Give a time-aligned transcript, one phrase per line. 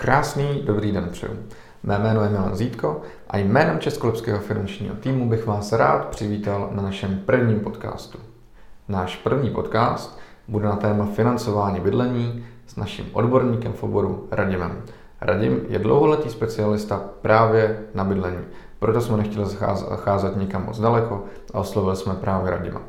[0.00, 1.32] Krásný dobrý den přeju.
[1.82, 6.82] Mé jméno je Milan Zítko a jménem Českolipského finančního týmu bych vás rád přivítal na
[6.82, 8.18] našem prvním podcastu.
[8.88, 10.18] Náš první podcast
[10.48, 14.82] bude na téma financování bydlení s naším odborníkem v oboru Radimem.
[15.20, 18.44] Radim je dlouholetý specialista právě na bydlení,
[18.78, 21.24] proto jsme nechtěli zacházet nikam moc daleko
[21.54, 22.80] a oslovili jsme právě Radima.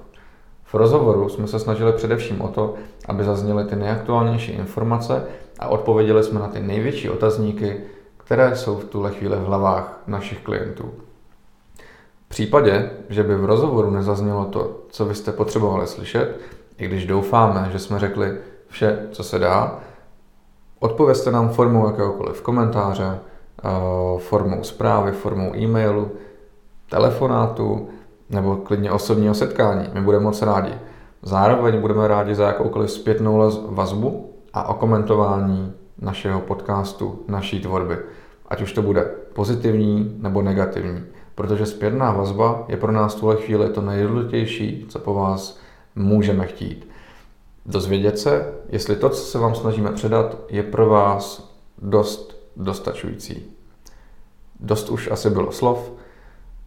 [0.63, 2.73] V rozhovoru jsme se snažili především o to,
[3.07, 5.23] aby zazněly ty nejaktuálnější informace
[5.61, 7.81] a odpověděli jsme na ty největší otazníky,
[8.17, 10.91] které jsou v tuhle chvíli v hlavách našich klientů.
[12.25, 16.39] V případě, že by v rozhovoru nezaznělo to, co byste potřebovali slyšet,
[16.77, 18.37] i když doufáme, že jsme řekli
[18.67, 19.79] vše, co se dá,
[20.79, 23.19] odpovězte nám formou jakéhokoliv komentáře,
[23.63, 23.69] eh,
[24.19, 26.11] formou zprávy, formou e-mailu,
[26.89, 27.89] telefonátu
[28.29, 29.89] nebo klidně osobního setkání.
[29.93, 30.73] My budeme moc rádi.
[31.21, 37.97] Zároveň budeme rádi za jakoukoliv zpětnou vazbu a okomentování našeho podcastu, naší tvorby.
[38.47, 39.01] Ať už to bude
[39.33, 41.03] pozitivní nebo negativní.
[41.35, 45.59] Protože zpětná vazba je pro nás v tuhle chvíli to nejdůležitější, co po vás
[45.95, 46.89] můžeme chtít.
[47.65, 53.45] Dozvědět se, jestli to, co se vám snažíme předat, je pro vás dost dostačující.
[54.59, 55.91] Dost už asi bylo slov.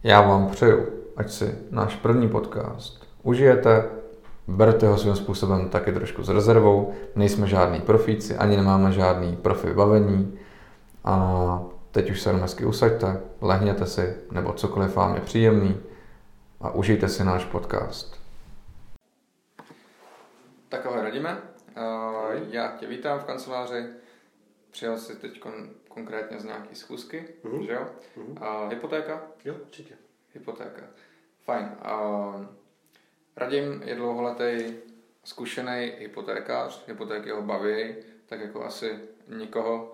[0.03, 0.85] Já vám přeju,
[1.17, 3.85] ať si náš první podcast užijete,
[4.47, 6.93] berte ho svým způsobem taky trošku s rezervou.
[7.15, 10.39] Nejsme žádný profíci, ani nemáme žádný profi vybavení.
[11.03, 15.77] A teď už se jenom hezky usaďte, lehněte si, nebo cokoliv vám je příjemný
[16.61, 18.19] a užijte si náš podcast.
[20.69, 21.37] Tak ahoj, radíme.
[22.49, 23.85] Já tě vítám v kanceláři.
[24.71, 27.65] Přijel jsi teď kon- konkrétně z nějaký schůzky, uh-huh.
[27.65, 27.81] že jo?
[28.17, 28.63] Uh-huh.
[28.63, 29.21] Uh, hypotéka?
[29.45, 29.95] Jo, určitě.
[30.33, 30.81] Hypotéka.
[31.45, 31.69] Fajn.
[31.85, 32.45] Uh,
[33.37, 34.73] Radim je dlouholetý
[35.23, 39.93] zkušený hypotékář, hypotéky ho baví, tak jako asi nikoho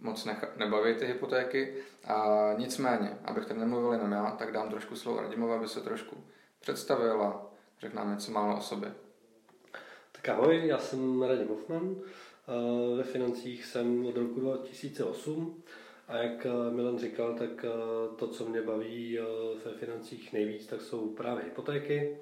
[0.00, 1.74] moc necha- nebaví ty hypotéky.
[2.04, 6.24] A nicméně, abych tady nemluvil jenom já, tak dám trošku slovo Radimovi, aby se trošku
[6.60, 7.46] představil a
[7.80, 8.94] řekl nám něco málo o sobě.
[10.12, 11.96] Tak ahoj, já jsem Radim Hoffman.
[12.96, 15.62] Ve financích jsem od roku 2008
[16.12, 17.64] a jak Milan říkal, tak
[18.16, 19.18] to, co mě baví
[19.64, 22.16] ve financích nejvíc, tak jsou právě hypotéky.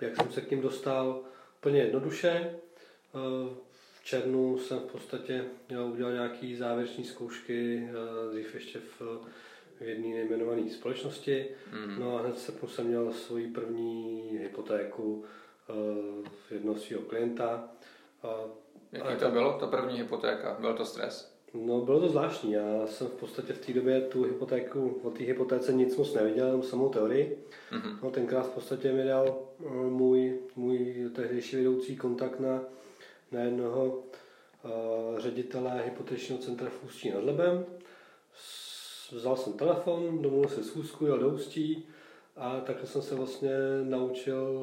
[0.00, 1.22] Jak jsem se k ním dostal?
[1.58, 2.58] Úplně jednoduše.
[4.00, 5.44] V červnu jsem v podstatě
[5.92, 7.88] udělal nějaké závěreční zkoušky,
[8.32, 9.00] dřív ještě v,
[9.80, 11.46] v jedné nejmenované společnosti.
[11.72, 12.00] Mm.
[12.00, 15.24] No a hned se jsem měl svoji první hypotéku
[16.50, 17.68] jednoho svého klienta.
[18.92, 20.56] Jaký to bylo, to první hypotéka?
[20.60, 21.37] Byl to stres?
[21.54, 22.52] No, bylo to zvláštní.
[22.52, 26.46] Já jsem v podstatě v té době tu hypotéku, o té hypotéce nic moc neviděl,
[26.46, 27.38] jenom samou teorii.
[27.72, 27.98] Mm-hmm.
[28.02, 32.62] No, tenkrát v podstatě mi dal eh, můj, můj tehdejší vedoucí kontakt na,
[33.32, 33.86] na jednoho
[34.64, 37.64] uh, ředitele hypotečního centra v Ústí nad Lebem.
[39.12, 41.86] Vzal jsem telefon, domluvil se schůzku, jel do Ústí
[42.36, 43.50] a takhle jsem se vlastně
[43.82, 44.60] naučil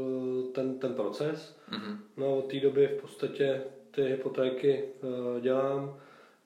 [0.53, 1.56] ten, ten proces.
[1.72, 1.97] Mm-hmm.
[2.18, 6.00] No od té doby v podstatě ty hypotéky uh, dělám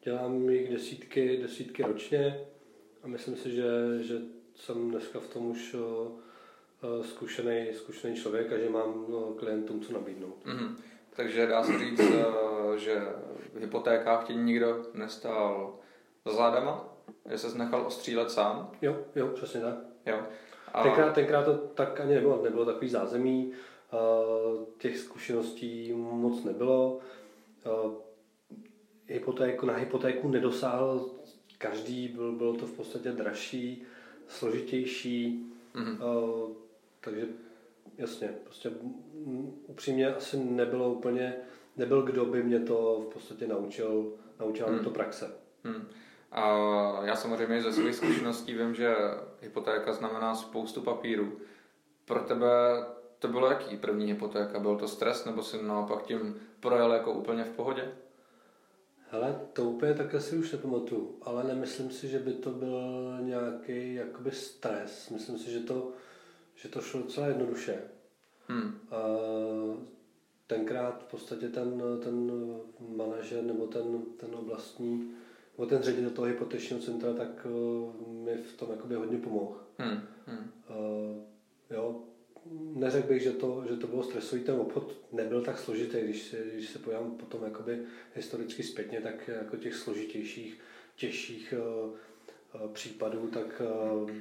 [0.03, 2.39] Dělám jich desítky, desítky ročně
[3.03, 3.63] a myslím si, že,
[4.01, 4.15] že
[4.55, 5.75] jsem dneska v tom už
[7.01, 9.05] zkušený, zkušený člověk a že mám
[9.37, 10.45] klientům co nabídnout.
[10.45, 10.75] Mm-hmm.
[11.15, 12.01] Takže dá se říct,
[12.75, 13.01] že
[13.53, 15.75] v hypotékách tě nikdo nestál
[16.25, 16.97] za zádama?
[17.29, 18.71] Že ses nechal ostřílet sám?
[18.81, 19.75] Jo, jo, přesně tak.
[20.05, 20.19] Jo.
[20.73, 20.83] A...
[20.83, 23.51] Tenkrát, tenkrát to tak ani nebylo, nebylo takový zázemí,
[24.77, 26.99] těch zkušeností moc nebylo
[29.09, 31.09] hypotéku, na hypotéku nedosáhl
[31.57, 33.83] každý, byl, bylo to v podstatě dražší,
[34.27, 36.23] složitější, mm-hmm.
[36.23, 36.51] uh,
[37.01, 37.27] takže
[37.97, 38.71] jasně, prostě
[39.67, 41.35] upřímně asi nebylo úplně,
[41.77, 44.79] nebyl kdo by mě to v podstatě naučil, naučil mm.
[44.79, 45.31] to praxe.
[45.63, 45.87] Mm.
[46.31, 46.47] A
[47.03, 48.95] já samozřejmě ze svých zkušeností vím, že
[49.41, 51.37] hypotéka znamená spoustu papíru.
[52.05, 52.47] Pro tebe
[53.19, 54.59] to bylo jaký první hypotéka?
[54.59, 57.91] Byl to stres nebo si naopak tím projel jako úplně v pohodě?
[59.11, 63.95] Hele, to úplně také si už nepamatuju, ale nemyslím si, že by to byl nějaký
[63.95, 65.09] jakoby stres.
[65.09, 65.91] Myslím si, že to,
[66.55, 67.81] že to šlo docela jednoduše.
[68.47, 68.79] Hmm.
[68.91, 68.97] A
[70.47, 72.31] tenkrát v podstatě ten, ten
[72.95, 75.11] manažer nebo ten, ten oblastní
[75.57, 79.57] nebo ten ředitel toho hypotečního centra, tak uh, mi v tom jakoby hodně pomohl.
[79.77, 80.01] Hmm.
[80.25, 80.51] Hmm.
[80.69, 81.23] Uh,
[81.69, 82.03] jo,
[82.51, 86.37] neřekl bych, že to, že to bylo stresový, ten obchod nebyl tak složitý, když se,
[86.53, 87.79] když se podívám potom jakoby
[88.15, 90.59] historicky zpětně, tak jako těch složitějších,
[90.95, 91.89] těžších uh,
[92.61, 93.61] uh, případů, tak
[94.01, 94.11] uh,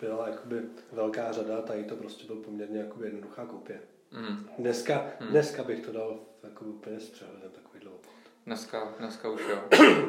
[0.00, 0.60] byla jakoby
[0.92, 3.80] velká řada, tady to prostě byl poměrně jakoby jednoduchá kopie.
[4.12, 4.48] Mm.
[4.58, 5.28] Dneska, mm.
[5.28, 8.14] dneska bych to dal jako úplně s přehledem takovýhle obchod.
[8.46, 9.58] Dneska, dneska už jo.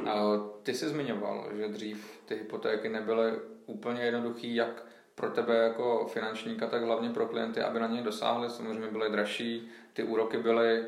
[0.05, 3.31] A ty jsi zmiňoval, že dřív ty hypotéky nebyly
[3.65, 4.85] úplně jednoduchý, jak
[5.19, 8.49] pro tebe jako finančníka, tak hlavně pro klienty, aby na ně dosáhli.
[8.49, 10.85] Samozřejmě byly dražší, ty úroky byly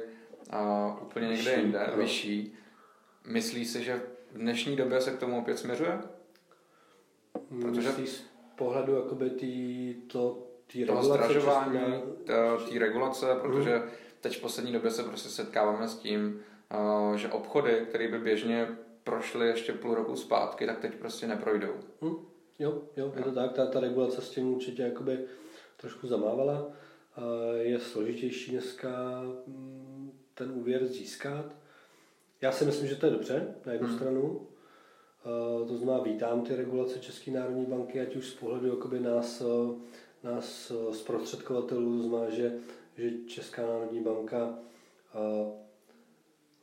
[0.54, 1.98] uh, úplně někde vyšší, jinde, no.
[1.98, 2.58] vyšší.
[3.28, 4.02] Myslíš si, že
[4.32, 6.00] v dnešní době se k tomu opět směřuje?
[7.62, 8.24] Protože Myslíš z
[8.56, 11.40] pohledu jakoby tý, to, tý regulace,
[12.70, 13.84] té regulace, protože mm.
[14.22, 16.42] teď v poslední době se prostě setkáváme s tím,
[17.10, 18.68] uh, že obchody, které by běžně
[19.04, 21.74] prošly ještě půl roku zpátky, tak teď prostě neprojdou.
[22.02, 22.31] Mm.
[22.62, 23.54] Jo, jo, je to tak.
[23.54, 25.20] Ta, ta regulace s tím určitě jakoby
[25.78, 26.72] trošku zamávala.
[27.60, 31.56] Je složitější dneska mm, ten úvěr získat.
[32.42, 33.98] Já si myslím, že to je dobře na jednu hmm.
[33.98, 34.48] stranu.
[35.68, 39.44] To znamená, vítám ty regulace České národní banky, ať už z pohledu jakoby nás,
[40.24, 42.54] nás zprostředkovatelů, to znamená, že,
[42.98, 44.60] že Česká národní banka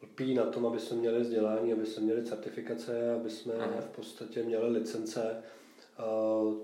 [0.03, 3.81] lpí na tom, aby jsme měli vzdělání, aby jsme měli certifikace, aby jsme Aha.
[3.81, 5.43] v podstatě měli licence,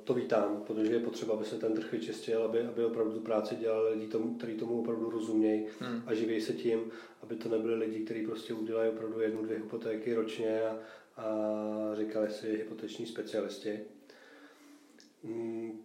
[0.05, 3.57] to vítám, protože je potřeba, aby se ten trh vyčistil, aby, aby opravdu tu práci
[3.57, 6.03] dělali lidi, tomu, kteří tomu opravdu rozumějí hmm.
[6.07, 6.81] a živí se tím,
[7.23, 10.79] aby to nebyli lidi, kteří prostě udělají opravdu jednu, dvě hypotéky ročně a,
[11.17, 13.81] a říkali si hypoteční specialisti.
[15.25, 15.81] Hmm.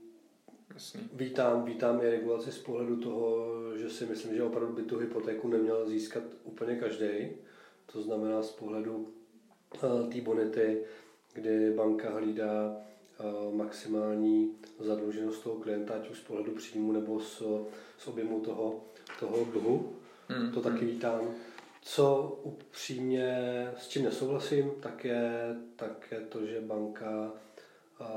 [0.73, 1.01] Jasný.
[1.13, 3.47] Vítám, vítám i regulaci z pohledu toho,
[3.77, 7.29] že si myslím, že opravdu by tu hypotéku neměl získat úplně každý.
[7.91, 9.13] To znamená z pohledu
[9.83, 10.83] uh, té bonity,
[11.33, 12.81] kdy banka hlídá
[13.51, 17.43] maximální zadluženost toho klienta, ať už z pohledu příjmu nebo z,
[17.97, 18.83] z objemu toho,
[19.19, 19.93] toho dluhu.
[20.27, 20.51] Hmm.
[20.51, 20.87] To taky hmm.
[20.87, 21.35] vítám.
[21.81, 23.37] Co upřímně
[23.77, 27.31] s čím nesouhlasím, tak je, tak je to, že banka
[28.01, 28.07] uh,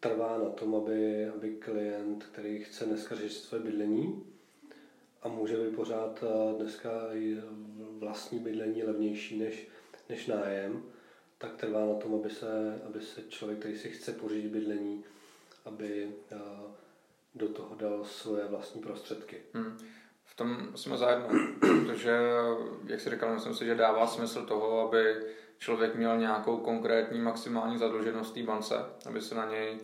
[0.00, 4.22] trvá na tom, aby, aby klient, který chce dneska řešit své bydlení
[5.22, 7.36] a může být pořád uh, dneska i
[7.98, 9.68] vlastní bydlení levnější než,
[10.08, 10.82] než nájem,
[11.38, 15.04] tak trvá na tom, aby se, aby se člověk, který si chce pořídit bydlení,
[15.64, 16.36] aby eh,
[17.34, 19.42] do toho dal svoje vlastní prostředky.
[19.54, 19.78] Hmm.
[20.24, 21.28] V tom jsme zajedno,
[21.86, 22.18] protože,
[22.86, 25.16] jak si říkal, myslím si, že dává smysl toho, aby
[25.58, 28.74] člověk měl nějakou konkrétní maximální zadluženost té bance,
[29.06, 29.78] aby se na něj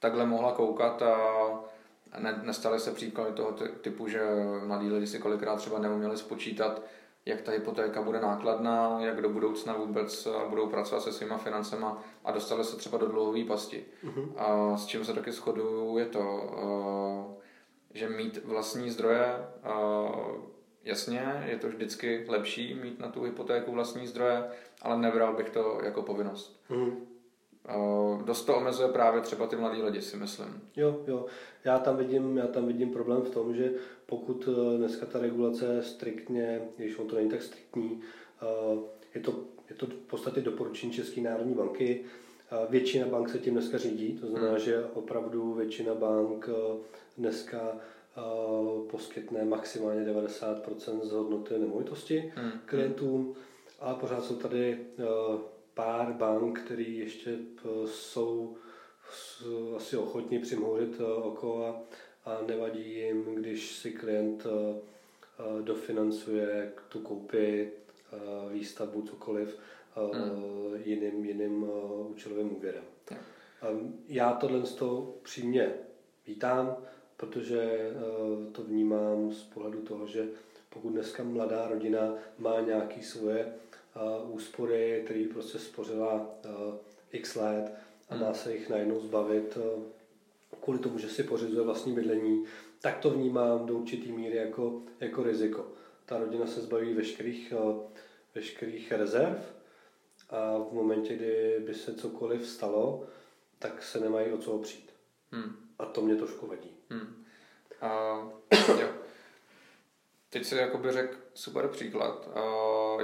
[0.00, 1.10] takhle mohla koukat a
[2.18, 4.20] ne, nestaly se příklady toho typu, že
[4.66, 6.82] mladí lidi si kolikrát třeba neuměli spočítat,
[7.28, 12.02] jak ta hypotéka bude nákladná, jak do budoucna vůbec eh, budou pracovat se svýma financema
[12.24, 13.84] a dostali se třeba do dluhové pasti.
[14.04, 14.32] Uh-huh.
[14.36, 16.50] A s čím se taky shoduju je to,
[17.32, 19.24] eh, že mít vlastní zdroje,
[19.64, 19.70] eh,
[20.84, 24.44] jasně, je to vždycky lepší mít na tu hypotéku vlastní zdroje,
[24.82, 26.60] ale nebral bych to jako povinnost.
[26.70, 26.96] Uh-huh.
[28.24, 30.62] Dost to omezuje právě třeba ty mladí lidi, si myslím.
[30.76, 31.26] Jo, jo.
[31.64, 33.72] Já tam vidím, já tam vidím problém v tom, že
[34.06, 38.00] pokud eh, dneska ta regulace je striktně, když on to není tak striktní,
[38.42, 38.78] eh,
[39.14, 39.34] je to,
[39.70, 42.04] je to v podstatě doporučení České národní banky.
[42.52, 44.60] Eh, většina bank se tím dneska řídí, to znamená, hmm.
[44.60, 46.48] že opravdu většina bank
[47.18, 47.76] dneska
[48.90, 52.50] poskytne maximálně 90% z hodnoty nemovitosti hmm.
[52.66, 53.34] klientům,
[53.80, 54.78] ale pořád jsou tady
[55.78, 57.38] pár bank, které ještě
[57.86, 58.56] jsou
[59.76, 61.80] asi ochotní přimhouřit oko a
[62.28, 64.80] a nevadí jim, když si klient eh,
[65.38, 67.72] eh, dofinancuje tu koupi,
[68.12, 69.58] eh, výstavbu, cokoliv
[70.14, 70.82] hmm.
[70.84, 71.70] jiným, jiným
[72.10, 72.84] účelovým úvěrem.
[74.08, 75.74] Já tohle z toho přímě
[76.26, 76.76] vítám,
[77.16, 77.90] protože
[78.52, 80.26] to vnímám z pohledu toho, že
[80.68, 83.54] pokud dneska mladá rodina má nějaké svoje
[84.28, 86.30] úspory, které prostě spořila
[87.12, 87.72] x let
[88.08, 89.58] a má se jich najednou zbavit
[90.60, 92.44] kvůli tomu, že si pořizuje vlastní bydlení,
[92.80, 95.66] tak to vnímám do určitý míry jako, jako riziko.
[96.06, 97.88] Ta rodina se zbaví veškerých, eh,
[98.34, 99.38] veškerých rezerv
[100.30, 103.06] a v momentě, kdy by se cokoliv stalo,
[103.58, 104.90] tak se nemají o co opřít.
[105.32, 105.56] Hmm.
[105.78, 106.70] A to mě trošku vadí.
[106.90, 107.24] Hmm.
[107.80, 108.18] A,
[108.80, 108.88] jo.
[110.30, 112.28] Teď si jakoby řekl super příklad,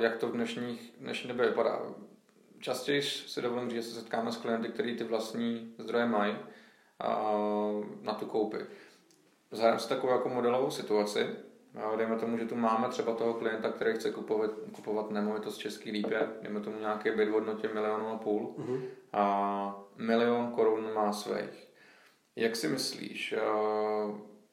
[0.00, 1.82] jak to v dnešních, dnešní době vypadá.
[2.58, 6.36] Častěji si dovolím říct, že se setkáme s klienty, kteří ty vlastní zdroje mají,
[8.02, 8.58] na tu koupi.
[9.50, 11.26] Zahrajeme si takovou jako modelovou situaci.
[11.96, 16.28] Dejme tomu, že tu máme třeba toho klienta, který chce kupovat, kupovat nemovitost Český lípě,
[16.42, 18.82] dejme tomu nějaký byt v hodnotě milionu a půl uh-huh.
[19.12, 21.68] a milion korun má svých.
[22.36, 23.34] Jak si myslíš,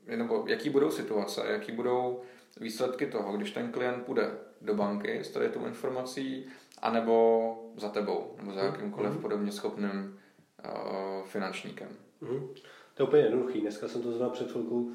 [0.06, 2.22] nebo jaký budou situace, jaký budou
[2.60, 4.32] výsledky toho, když ten klient půjde
[4.62, 6.46] do banky s tady tou informací,
[6.82, 8.74] anebo za tebou, nebo za mhm.
[8.74, 9.22] jakýmkoliv uh-huh.
[9.22, 10.20] podobně schopným
[10.66, 11.88] uh, finančníkem?
[12.22, 12.48] Mm-hmm.
[12.94, 13.62] To je úplně jednoduchý.
[13.62, 14.92] Dneska jsem to znal před chvilkou,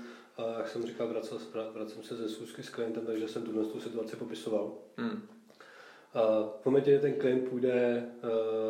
[0.58, 1.38] jak jsem říkal, vracel,
[1.74, 4.72] vracím se ze schůzky s klientem, takže jsem tuhle tu situaci popisoval.
[4.96, 5.22] Mm.
[6.62, 8.06] v momentě, kdy ten klient půjde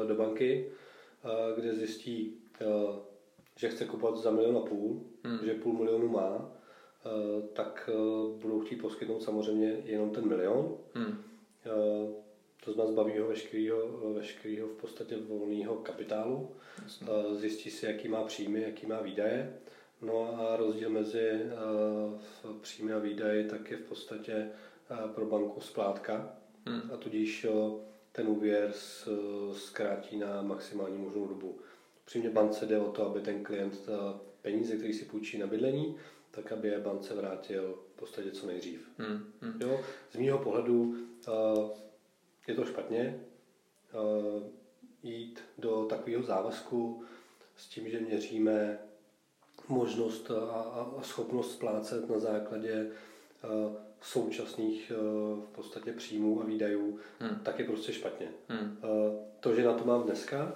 [0.07, 0.71] do banky,
[1.57, 2.35] kde zjistí,
[3.57, 5.39] že chce kupovat za milion a půl, hmm.
[5.45, 6.51] že půl milionu má,
[7.53, 7.91] tak
[8.41, 10.77] budou chtít poskytnout samozřejmě jenom ten milion.
[10.95, 11.23] Hmm.
[12.65, 16.51] To znamená, zbaví ho veškerého, veškerého v podstatě volného kapitálu,
[16.83, 17.07] Jasně.
[17.33, 19.59] zjistí si, jaký má příjmy, jaký má výdaje.
[20.03, 21.43] No a rozdíl mezi
[22.61, 24.49] příjmy a výdaje tak je v podstatě
[25.15, 26.37] pro banku splátka
[26.67, 26.91] hmm.
[26.95, 27.47] a tudíž
[28.13, 28.73] ten úvěr
[29.53, 31.59] zkrátí na maximální možnou dobu.
[32.05, 33.89] Přímě bance jde o to, aby ten klient
[34.43, 35.97] peníze, který si půjčí na bydlení,
[36.37, 38.89] tak aby je bance vrátil v podstatě co nejdřív.
[38.99, 39.33] Hmm.
[39.41, 39.63] Hmm.
[39.63, 39.81] Jo?
[40.13, 40.97] Z mého pohledu
[42.49, 43.21] je to špatně
[45.03, 47.05] jít do takového závazku
[47.57, 48.79] s tím, že měříme
[49.69, 50.61] možnost a,
[50.99, 52.91] a schopnost splácet na základě
[54.01, 54.93] současných
[55.45, 57.41] v podstatě příjmů a výdajů, hmm.
[57.43, 58.29] tak je prostě špatně.
[58.49, 58.79] Hmm.
[59.41, 60.55] To, že na to mám dneska,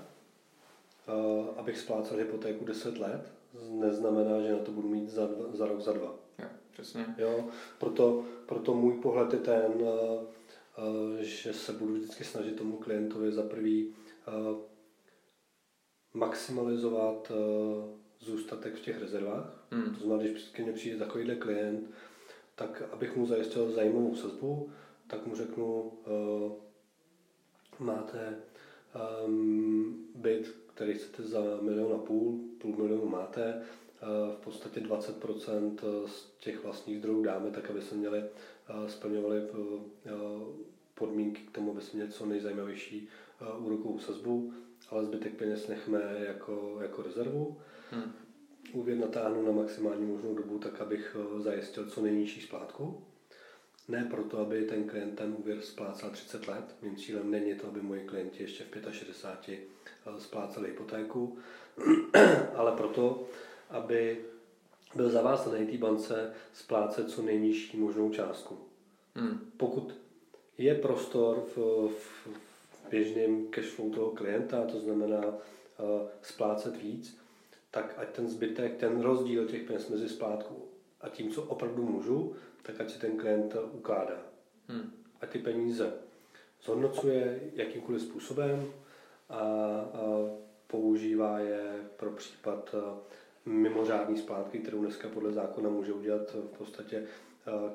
[1.56, 3.32] abych splácel hypotéku 10 let,
[3.71, 6.14] neznamená, že na to budu mít za, dva, za rok, za dva.
[6.38, 7.14] Jo, přesně.
[7.19, 9.73] Jo, proto, proto můj pohled je ten,
[11.21, 13.95] že se budu vždycky snažit tomu klientovi za prvý
[16.14, 17.33] maximalizovat
[18.21, 19.66] zůstatek v těch rezervách.
[19.71, 19.95] Hmm.
[19.95, 21.90] To znamená, když ke mně přijde takovýhle klient,
[22.54, 24.71] tak abych mu zajistil zajímavou sazbu,
[25.07, 25.92] tak mu řeknu,
[27.78, 28.38] máte
[29.26, 33.62] um, byt, který chcete za milion a půl, půl milionu máte,
[34.34, 38.25] v podstatě 20% z těch vlastních zdrojů dáme, tak aby se měli,
[38.87, 39.42] splňovali
[40.94, 43.08] podmínky k tomu, aby se měli co nejzajímavější
[43.58, 44.52] úrokovou sazbu,
[44.90, 47.56] ale zbytek peněz nechme jako, jako rezervu.
[47.90, 48.12] Hmm.
[48.72, 53.02] Úvěr natáhnu na maximální možnou dobu, tak abych zajistil co nejnižší splátku.
[53.90, 56.76] Ne proto, aby ten klient ten úvěr splácal 30 let.
[56.82, 59.61] Mým cílem není to, aby moji klienti ještě v 65
[60.18, 61.38] spláceli hypotéku,
[62.54, 63.26] ale proto,
[63.70, 64.25] aby
[64.94, 68.59] byl zavázaný té bance splácet co nejnižší možnou částku.
[69.14, 69.50] Hmm.
[69.56, 69.94] Pokud
[70.59, 72.26] je prostor v, v,
[72.73, 75.35] v běžném cashflow toho klienta, to znamená uh,
[76.23, 77.18] splácet víc,
[77.70, 80.70] tak ať ten zbytek, ten rozdíl těch peněz mezi splátkou
[81.00, 84.23] a tím, co opravdu můžu, tak ať si ten klient ukládá.
[84.69, 84.92] Hmm.
[85.21, 85.92] A ty peníze
[86.62, 88.73] zhodnocuje jakýmkoliv způsobem
[89.28, 89.80] a, a
[90.66, 92.75] používá je pro případ
[93.47, 97.07] mimořádný splátky, kterou dneska podle zákona může udělat v podstatě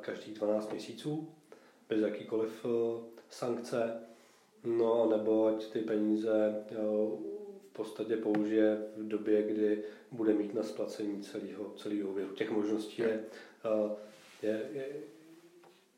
[0.02, 1.30] každých 12 měsíců
[1.90, 2.66] bez jakýkoliv
[3.30, 4.00] sankce,
[4.64, 6.66] no nebo ať ty peníze
[7.76, 12.34] podstatě použije v době, kdy bude mít na splacení celého, celého úvěru.
[12.34, 13.24] Těch možností je,
[14.42, 14.86] je, je,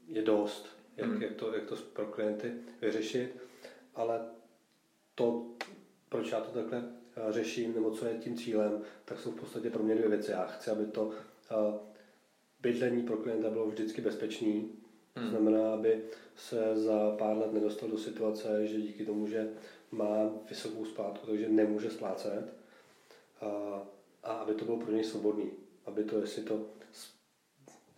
[0.07, 0.67] je dost,
[0.97, 1.21] jak, hmm.
[1.21, 3.35] jak, to, jak to pro klienty vyřešit,
[3.95, 4.25] ale
[5.15, 5.45] to,
[6.09, 6.83] proč já to takhle
[7.29, 10.31] řeším, nebo co je tím cílem, tak jsou v podstatě pro mě dvě věci.
[10.31, 11.11] Já chci, aby to
[12.61, 14.71] bydlení pro klienta bylo vždycky bezpečný,
[15.15, 15.25] hmm.
[15.25, 16.01] to znamená, aby
[16.35, 19.49] se za pár let nedostal do situace, že díky tomu, že
[19.91, 22.53] má vysokou splátku, takže nemůže splácet
[23.41, 23.81] a,
[24.23, 25.51] a aby to bylo pro něj svobodný.
[25.85, 26.65] Aby to, jestli to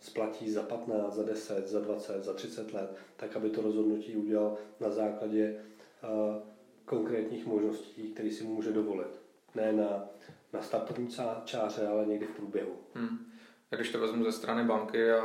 [0.00, 4.56] splatí za 15, za 10, za 20, za 30 let, tak aby to rozhodnutí udělal
[4.80, 5.64] na základě
[6.02, 6.42] uh,
[6.84, 9.20] konkrétních možností, které si může dovolit.
[9.54, 10.08] Ne na,
[10.52, 11.08] na startovní
[11.44, 12.72] čáře, ale někdy v průběhu.
[12.94, 13.18] Hmm.
[13.76, 15.22] Když to vezmu ze strany banky a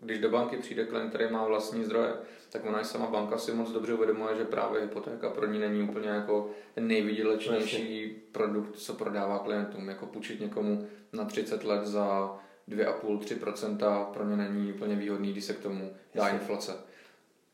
[0.00, 2.12] když do banky přijde klient, který má vlastní zdroje,
[2.52, 5.82] tak ona i sama banka si moc dobře uvědomuje, že právě hypotéka pro ní není
[5.82, 9.88] úplně jako ten nejvydělečnější produkt, co prodává klientům.
[9.88, 15.54] Jako půjčit někomu na 30 let za 2,5-3% pro ně není úplně výhodný, když se
[15.54, 16.38] k tomu dá Jasně.
[16.38, 16.72] inflace.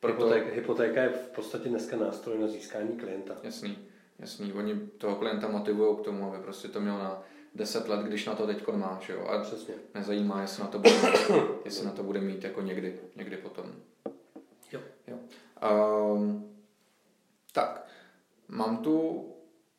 [0.01, 0.25] Proto...
[0.25, 3.37] Hypotéka, hypotéka je v podstatě dneska nástroj na získání klienta.
[3.43, 3.79] Jasný,
[4.19, 4.53] jasný.
[4.53, 7.23] Oni toho klienta motivují k tomu, aby prostě to měl na
[7.57, 9.27] 10 let, když na to teď má, že jo?
[9.27, 9.75] A Přesně.
[9.95, 13.73] nezajímá, jestli na to bude mít, jestli na to bude mít jako někdy, někdy potom.
[14.73, 14.81] Jo.
[15.07, 15.17] jo.
[16.13, 16.57] Um,
[17.53, 17.87] tak,
[18.49, 19.27] mám tu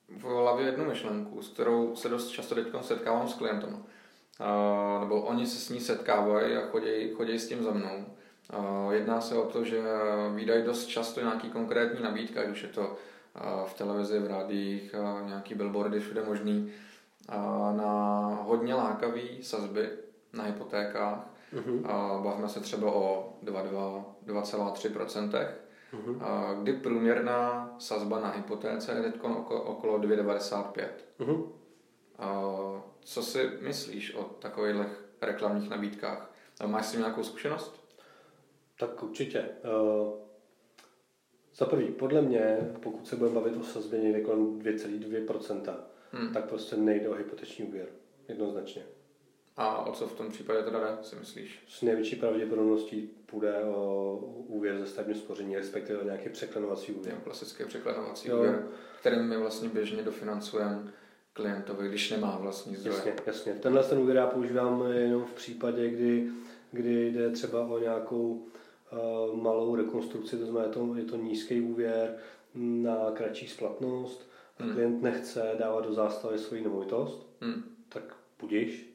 [0.09, 3.83] v hlavě jednu myšlenku, s kterou se dost často teď setkávám s klientem
[4.99, 8.05] nebo oni se s ní setkávají a chodí, chodí s tím za mnou.
[8.91, 9.81] Jedná se o to, že
[10.35, 12.95] vydají dost často nějaký konkrétní nabídka, už je to
[13.65, 16.71] v televizi, v rádiích, nějaký billboardy, všude možný,
[17.75, 19.89] na hodně lákavý sazby
[20.33, 21.29] na hypotékách.
[21.53, 21.81] Mm-hmm.
[22.23, 25.47] Bavíme se třeba o 2,3%,
[25.93, 26.61] mm-hmm.
[26.61, 30.87] kdy průměrná sazba na hypotéce je teď okolo 2,95%.
[31.19, 31.47] Mm-hmm.
[32.99, 34.75] Co si myslíš o takových
[35.21, 36.31] reklamních nabídkách?
[36.65, 37.83] Máš s tím nějakou zkušenost?
[38.79, 39.39] Tak určitě.
[39.39, 40.27] Eh,
[41.55, 45.73] Za prvý, podle mě, pokud se budeme bavit o sazbě někde kolem 2,2%,
[46.11, 46.33] hmm.
[46.33, 47.87] tak prostě nejde o hypoteční úvěr.
[48.27, 48.83] Jednoznačně.
[49.57, 51.63] A o co v tom případě teda jde, si myslíš?
[51.67, 54.15] S největší pravděpodobností půjde o
[54.47, 57.15] úvěr ze stavního spoření, respektive o nějaký překlenovací úvěr.
[57.15, 58.37] Jo, klasický překlenovací jo.
[58.37, 58.67] úvěr,
[58.99, 60.93] kterým my vlastně běžně dofinancujeme
[61.33, 62.97] klientovi, když nemá vlastní zdroje.
[62.97, 63.53] Jasně, jasně.
[63.53, 66.29] Tenhle ten úvěr já používám jenom v případě, kdy,
[66.71, 71.61] kdy jde třeba o nějakou uh, malou rekonstrukci, to znamená, je to, je to nízký
[71.61, 72.17] úvěr
[72.55, 74.73] na kratší splatnost hmm.
[74.73, 77.63] klient nechce dávat do zástavy svoji nemovitost, hmm.
[77.89, 78.89] tak budíš,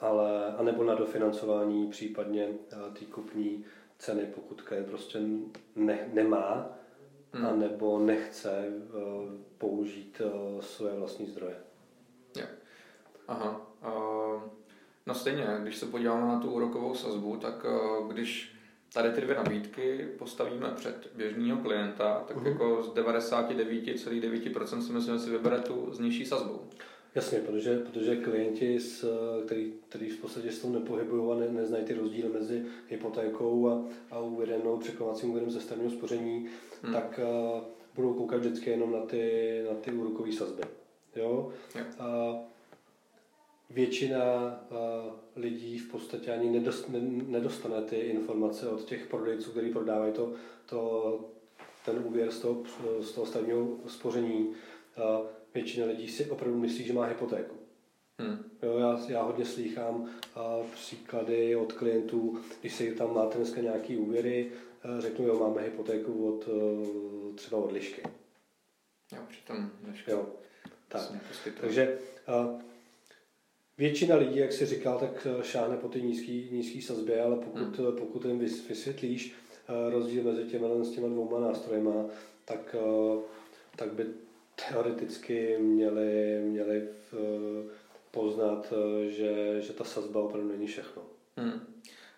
[0.00, 3.64] ale, anebo na dofinancování případně uh, té kupní
[3.98, 5.18] ceny, pokud klient prostě
[5.76, 6.70] ne, nemá
[7.32, 7.46] hmm.
[7.46, 11.56] anebo nechce uh, použít uh, své vlastní zdroje.
[12.36, 12.46] Jo.
[13.28, 13.66] Aha.
[13.86, 14.42] Uh,
[15.06, 18.56] no stejně, když se podíváme na tu úrokovou sazbu, tak uh, když
[18.94, 22.48] tady ty dvě nabídky postavíme před běžného klienta, tak uh-huh.
[22.48, 26.60] jako z 99,9% si myslím, že si vybere tu s nižší sazbou.
[27.14, 29.04] Jasně, protože, protože klienti, s,
[29.46, 33.84] který, který v podstatě s tom nepohybují a ne, neznají ty rozdíly mezi hypotékou a,
[34.10, 36.46] a uvedenou překladovacím úvěrem ze stavního spoření,
[36.82, 36.92] hmm.
[36.92, 37.60] tak uh,
[37.94, 40.62] budou koukat vždycky jenom na ty, na ty úrokové sazby.
[41.16, 41.52] Jo?
[41.74, 41.84] Jo.
[41.98, 42.34] A
[43.72, 44.24] většina
[44.70, 50.12] uh, lidí v podstatě ani nedost, ne, nedostane ty informace od těch prodejců, kteří prodávají
[50.12, 50.32] to,
[50.66, 51.20] to,
[51.84, 52.62] ten úvěr z toho,
[53.00, 54.46] z toho stavního spoření.
[54.46, 57.56] Uh, většina lidí si opravdu myslí, že má hypotéku.
[58.18, 58.44] Hmm.
[58.62, 63.96] Jo, já, já hodně slýchám uh, příklady od klientů, když si tam máte dneska nějaký
[63.96, 64.52] úvěry,
[64.98, 66.48] řeknu, jo, máme hypotéku od
[67.34, 68.02] třeba od lišky.
[69.12, 70.12] Jo, přitom liška.
[70.12, 70.26] Jo,
[70.88, 71.02] tak.
[71.60, 71.98] Takže
[73.82, 77.96] většina lidí, jak si říkal, tak šáhne po ty nízký, nízký sazbě, ale pokud, hmm.
[77.98, 79.34] pokud jim vysvětlíš
[79.68, 82.04] uh, rozdíl mezi těma, s těma dvouma nástrojema,
[82.44, 82.76] tak,
[83.76, 84.06] tak by
[84.68, 86.88] teoreticky měli, měli
[88.10, 88.72] poznat,
[89.08, 91.02] že, že ta sazba opravdu není všechno.
[91.36, 91.60] Hmm.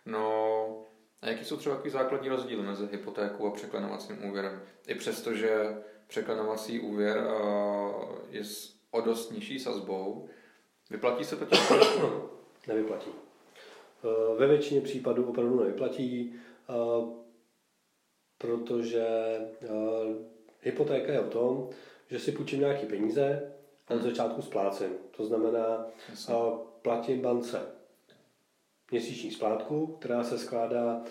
[0.06, 0.86] No,
[1.22, 4.62] a jaký jsou třeba takový základní rozdíly mezi hypotékou a překlenovacím úvěrem?
[4.86, 7.26] I přesto, že překlenovací úvěr
[8.30, 8.42] je
[8.90, 10.28] o dost nižší sazbou,
[10.90, 11.70] vyplatí se to těch
[12.68, 13.10] Nevyplatí.
[13.10, 16.34] E, ve většině případů opravdu nevyplatí,
[16.68, 16.74] e,
[18.38, 19.48] protože e,
[20.60, 21.70] hypotéka je o tom,
[22.08, 23.52] že si půjčím nějaké peníze
[23.88, 24.90] a od začátku splácím.
[25.16, 26.34] To znamená, Jasně.
[26.82, 27.60] platím bance
[28.90, 31.04] měsíční splátku, která se skládá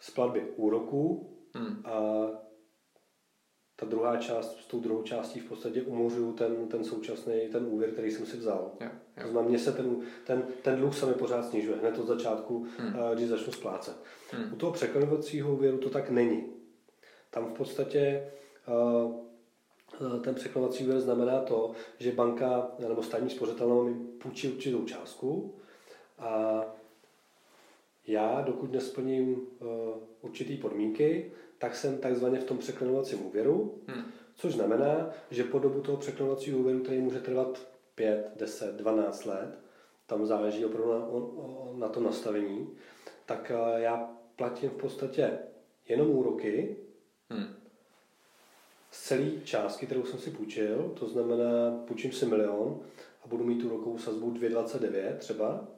[0.00, 1.82] z platby úroků hmm.
[1.84, 2.00] a
[3.76, 7.90] ta druhá část, s tou druhou částí v podstatě umořuju ten, ten současný, ten úvěr,
[7.90, 8.70] který jsem si vzal.
[8.80, 9.22] Jo, jo.
[9.22, 12.66] To znamená, mě se ten, ten, ten dluh se mi pořád snižuje, hned od začátku,
[12.78, 12.94] hmm.
[13.14, 13.96] když začnu splácet.
[14.30, 14.52] Hmm.
[14.52, 16.44] U toho překlenovacího úvěru to tak není.
[17.30, 18.30] Tam v podstatě
[20.00, 25.54] Eh, ten překlenovací úvěr znamená to, že banka nebo státní spořitelná mi půjčí určitou částku
[26.18, 26.64] a
[28.06, 29.68] já, dokud nesplním uh,
[30.20, 34.04] určitý podmínky, tak jsem takzvaně v tom překlenovacím úvěru, hmm.
[34.34, 39.58] což znamená, že po dobu toho překlenovacího úvěru, který může trvat 5, 10, 12 let,
[40.06, 41.08] tam záleží opravdu na,
[41.74, 42.68] na to nastavení,
[43.26, 45.38] tak uh, já platím v podstatě
[45.88, 46.76] jenom úroky,
[47.30, 47.64] hmm
[48.94, 52.80] z celé částky, kterou jsem si půjčil, to znamená, půjčím si milion
[53.24, 55.68] a budu mít tu rokovou sazbu 2,29 třeba,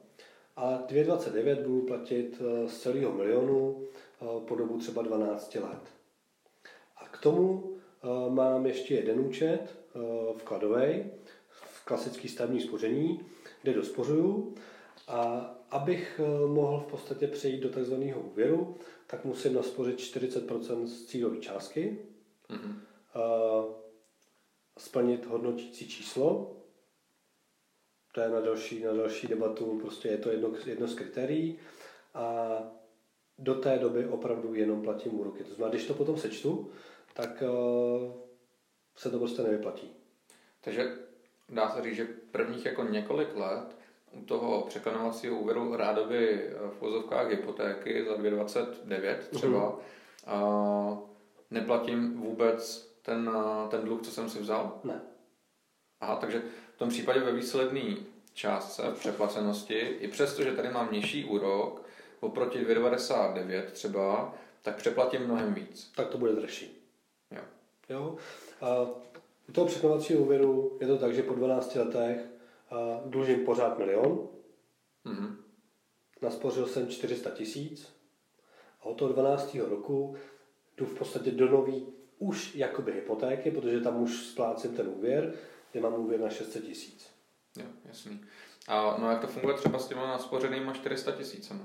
[0.55, 4.06] a 2,29 budu platit eh, z celého milionu eh,
[4.47, 5.81] po dobu třeba 12 let.
[6.97, 9.77] A k tomu eh, mám ještě jeden účet
[10.37, 11.03] vkladový,
[11.49, 13.25] v klasický stavní spoření,
[13.61, 14.55] kde dospořuju
[15.07, 17.93] a abych mohl v podstatě přejít do tzv.
[18.15, 18.75] úvěru,
[19.07, 21.97] tak musím naspořit 40% z cílové částky.
[22.49, 22.75] Mm-hmm
[24.77, 26.55] splnit hodnotící číslo.
[28.13, 31.59] To je na další, na další debatu, prostě je to jedno, jedno z kritérií.
[32.13, 32.57] A
[33.39, 35.43] do té doby opravdu jenom platím úroky.
[35.43, 36.71] To znamená, když to potom sečtu,
[37.13, 38.11] tak uh,
[38.95, 39.89] se to prostě nevyplatí.
[40.61, 40.95] Takže
[41.49, 43.77] dá se říct, že prvních jako několik let
[44.11, 49.79] u toho překlenovacího úvěru rádoby v vozovkách hypotéky za 2,29 třeba
[50.27, 50.91] uh-huh.
[50.91, 50.99] uh,
[51.51, 54.79] neplatím vůbec ten, eh, ten dluh, co jsem si vzal?
[54.83, 55.01] Ne.
[56.01, 56.41] Aha, takže
[56.75, 57.95] v tom případě ve výsledné
[58.33, 61.86] částce v přeplacenosti, i přesto, že tady mám nižší úrok,
[62.27, 65.91] oproti 2,99 třeba, tak přeplatím mnohem víc.
[65.95, 66.89] Tak to bude dražší.
[67.31, 67.41] Jo.
[67.89, 68.15] jo?
[68.61, 68.81] A
[69.49, 72.17] u toho překladovacího úvěru je to tak, že po 12 letech
[73.05, 74.27] dlužím pořád milion,
[75.05, 75.35] mm-hmm.
[76.21, 77.93] naspořil jsem 400 tisíc
[78.81, 79.55] a od toho 12.
[79.55, 80.15] roku
[80.77, 81.87] jdu v podstatě do nový
[82.19, 85.33] už jakoby hypotéky, protože tam už splácím ten úvěr,
[85.71, 87.09] kde mám úvěr na 600 tisíc.
[87.57, 88.21] Jo, jasný.
[88.67, 91.61] A no jak to funguje třeba s těma naspořenýma 400 tisícemi?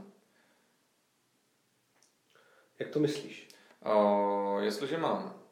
[2.78, 3.48] Jak to myslíš?
[3.84, 5.42] O, jestliže mám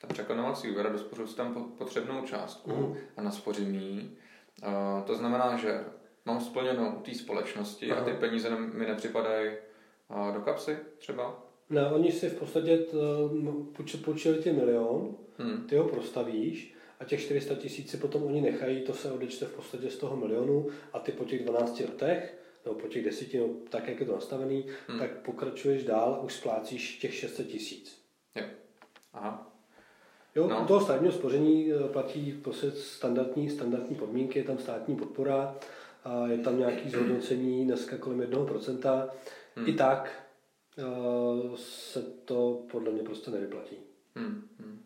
[0.00, 2.96] ten překonovací úvěr a dospořil si tam potřebnou částku mm.
[3.16, 4.16] a naspořím ji,
[5.06, 5.84] to znamená, že
[6.24, 8.00] mám splněno u té společnosti Aha.
[8.00, 9.50] a ty peníze mi nepřipadají
[10.34, 11.46] do kapsy třeba?
[11.70, 12.86] Ne, oni si v podstatě
[14.04, 15.66] půjčili ti milion, hmm.
[15.66, 19.54] ty ho prostavíš a těch 400 tisíc si potom oni nechají, to se odečte v
[19.54, 23.46] podstatě z toho milionu a ty po těch 12 letech nebo po těch deseti, no,
[23.68, 24.98] tak jak je to nastavený, hmm.
[24.98, 28.02] tak pokračuješ dál už splácíš těch 600 tisíc.
[28.34, 28.44] Jo.
[29.12, 29.52] Aha.
[30.34, 30.62] Jo, no.
[30.62, 35.56] u toho státního spoření eh, platí prostě standardní, standardní podmínky, je tam státní podpora,
[36.04, 39.08] a je tam nějaký zhodnocení dneska kolem 1%.
[39.56, 39.68] Hmm.
[39.68, 40.24] I tak
[40.78, 43.76] uh, se to podle mě prostě nevyplatí.
[44.16, 44.48] Hmm.
[44.58, 44.82] Hmm.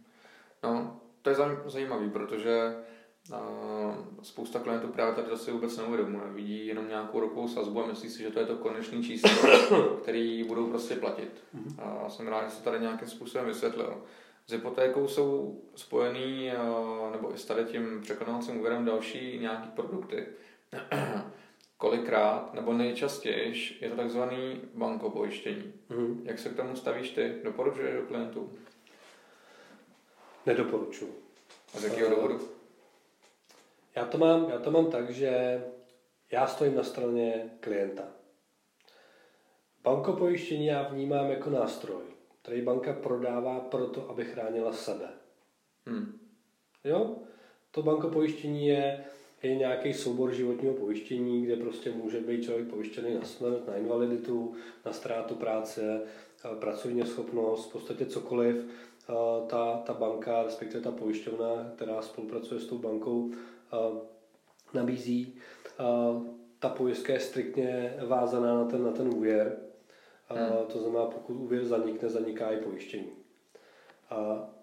[0.62, 2.76] No, to je zajímavé, protože
[4.22, 6.24] spousta klientů právě tady zase vůbec neuvědomuje.
[6.30, 9.30] Vidí jenom nějakou rokovou sazbu a myslí si, že to je to konečné číslo,
[10.02, 11.44] který budou prostě platit.
[11.52, 11.76] Mhm.
[11.78, 14.02] A jsem rád, že se tady nějakým způsobem vysvětlil.
[14.46, 16.52] S hypotékou jsou spojený,
[17.12, 20.26] nebo i s tady tím překonávacím úvěrem další nějaký produkty.
[21.76, 25.72] Kolikrát, nebo nejčastěji, je to takzvaný bankopojištění.
[25.88, 26.22] Mm.
[26.24, 27.34] Jak se k tomu stavíš ty?
[27.44, 28.52] Doporučuješ do klientů?
[30.46, 31.22] Nedoporučuji.
[31.74, 32.54] A z jakého důvodu?
[33.96, 35.62] Já to, mám, já to mám tak, že
[36.33, 38.02] já stojím na straně klienta.
[39.83, 42.02] Bankopojištění já vnímám jako nástroj,
[42.42, 45.09] který banka prodává proto, aby chránila sebe.
[45.87, 46.18] Hmm.
[46.85, 47.16] Jo?
[47.70, 49.04] To bankopojištění je,
[49.42, 54.54] je nějaký soubor životního pojištění, kde prostě může být člověk pojištěný na smrt, na invaliditu,
[54.85, 56.02] na ztrátu práce,
[56.61, 58.66] pracovní schopnost, v podstatě cokoliv.
[59.46, 63.33] Ta, ta banka, respektive ta pojišťovna, která spolupracuje s tou bankou,
[64.74, 65.34] nabízí.
[66.58, 69.56] Ta pojistka je striktně vázaná na ten, na ten úvěr.
[70.28, 70.66] Hmm.
[70.72, 73.10] To znamená, pokud úvěr zanikne, zaniká i pojištění.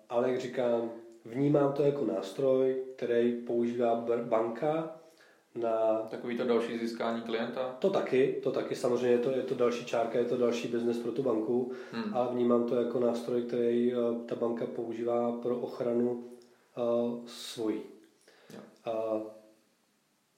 [0.10, 0.92] Ale jak říkám,
[1.26, 4.96] vnímám to jako nástroj, který používá banka
[5.56, 5.98] na...
[6.10, 7.76] Takový to další získání klienta?
[7.80, 10.98] To taky, to taky samozřejmě je to, je to další čárka, je to další biznes
[10.98, 12.16] pro tu banku, hmm.
[12.16, 13.94] ale vnímám to jako nástroj, který
[14.26, 17.82] ta banka používá pro ochranu uh, svojí.
[18.86, 19.22] A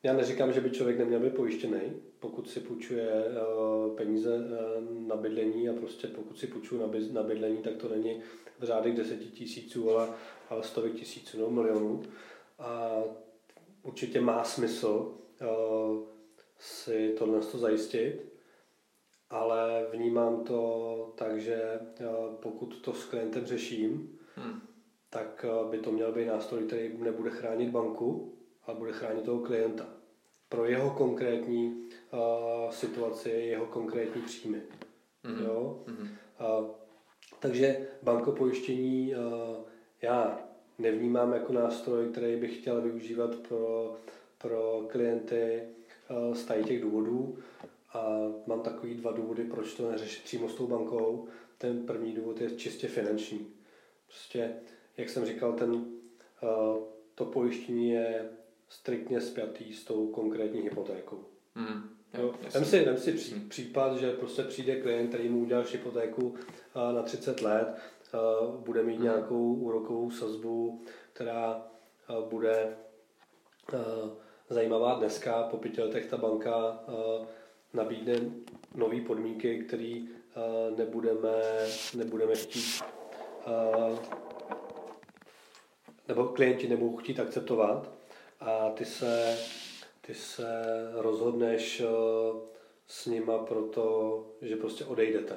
[0.04, 1.80] já neříkám, že by člověk neměl být pojištěný,
[2.20, 7.58] pokud si půjčuje eh, peníze eh, na bydlení a prostě pokud si půjčuje na bydlení,
[7.58, 8.22] tak to není
[8.60, 10.10] v řádech deseti tisíců, ale,
[10.50, 12.02] ale stovek tisíců nebo milionů.
[12.60, 13.02] A
[13.84, 14.88] určitě má smysl
[15.42, 16.04] uh,
[16.60, 18.34] si tohle zajistit,
[19.30, 21.80] ale vnímám to tak, že
[22.42, 24.73] pokud to s klientem řeším, hmm
[25.14, 28.34] tak eh, by to měl být nástroj, který nebude chránit banku,
[28.66, 29.86] ale bude chránit toho klienta.
[30.50, 34.62] Pro jeho konkrétní uh, situaci, jeho konkrétní příjmy.
[35.24, 35.44] Mm-hmm.
[35.44, 35.84] Jo?
[35.88, 36.08] Mm-hmm.
[36.60, 36.70] Uh,
[37.40, 39.66] takže bankopojištění uh,
[40.02, 40.40] já
[40.80, 43.96] nevnímám jako nástroj, který bych chtěl využívat pro,
[44.38, 45.62] pro klienty
[46.10, 47.38] uh, z těch důvodů.
[47.94, 51.28] A mám takový dva důvody, proč to neřešit přímo s tou bankou.
[51.58, 53.48] Ten první důvod je čistě finanční.
[54.08, 54.56] Prostě
[54.98, 55.86] jak jsem říkal, ten,
[56.44, 56.48] eh,
[57.16, 58.30] to pojištění je
[58.70, 61.26] striktně spjatý s tou konkrétní hypotékou.
[61.56, 61.90] Mm.
[62.18, 66.36] Jo, vem si, vem si pří, případ, že prostě přijde klient, který mu udělal hypotéku
[66.40, 68.18] eh, na 30 let, eh,
[68.58, 69.04] bude mít mm.
[69.04, 70.82] nějakou úrokovou sazbu,
[71.14, 71.68] která
[72.30, 72.78] bude
[74.50, 75.44] zajímavá dneska.
[75.44, 76.84] Po pěti letech ta banka
[77.74, 78.16] nabídne
[78.76, 80.02] nové podmínky, které
[80.78, 81.42] nebudeme,
[81.96, 82.84] nebudeme chtít
[86.08, 87.92] nebo klienti nebudou chtít akceptovat
[88.40, 89.38] a ty se,
[90.02, 90.64] ty se
[90.94, 91.86] rozhodneš eh,
[92.88, 95.36] s nima proto, že prostě odejdete.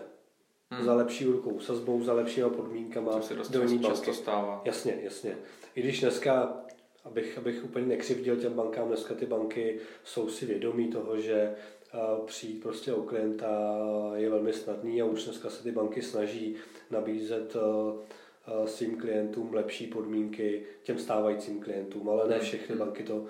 [0.71, 0.85] Hmm.
[0.85, 3.13] Za lepší úrokovou sazbou, za lepšíma podmínkama.
[3.13, 4.63] To se dost do často stává.
[4.65, 5.37] Jasně, jasně.
[5.75, 6.65] I když dneska,
[7.05, 11.99] abych, abych úplně nekřivdil těm bankám, dneska ty banky jsou si vědomí toho, že eh,
[12.27, 13.73] přijít prostě o klienta
[14.15, 16.57] je velmi snadný a už dneska se ty banky snaží
[16.91, 18.07] nabízet Eh,
[18.65, 22.79] svým klientům lepší podmínky těm stávajícím klientům, ale ne všechny hmm.
[22.79, 23.29] banky to uh,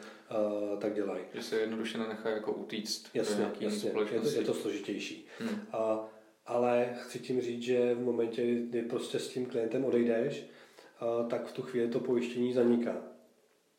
[0.79, 1.25] tak dělají.
[1.35, 3.91] Že se jednoduše nenechají jako utíct jasně, jasně.
[4.13, 5.27] Je, to, je to složitější.
[5.39, 5.61] Hmm.
[5.73, 6.09] A,
[6.47, 10.47] ale chci tím říct, že v momentě, kdy prostě s tím klientem odejdeš,
[11.03, 12.97] uh, tak v tu chvíli to pojištění zaniká.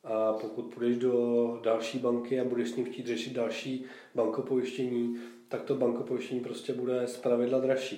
[0.04, 5.62] A pokud půjdeš do další banky a budeš s ním chtít řešit další bankopojištění, tak
[5.62, 7.97] to bankopojištění prostě bude z pravidla dražší.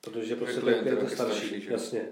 [0.00, 1.46] Protože prostě ten klient je starší.
[1.46, 2.08] starší jasně.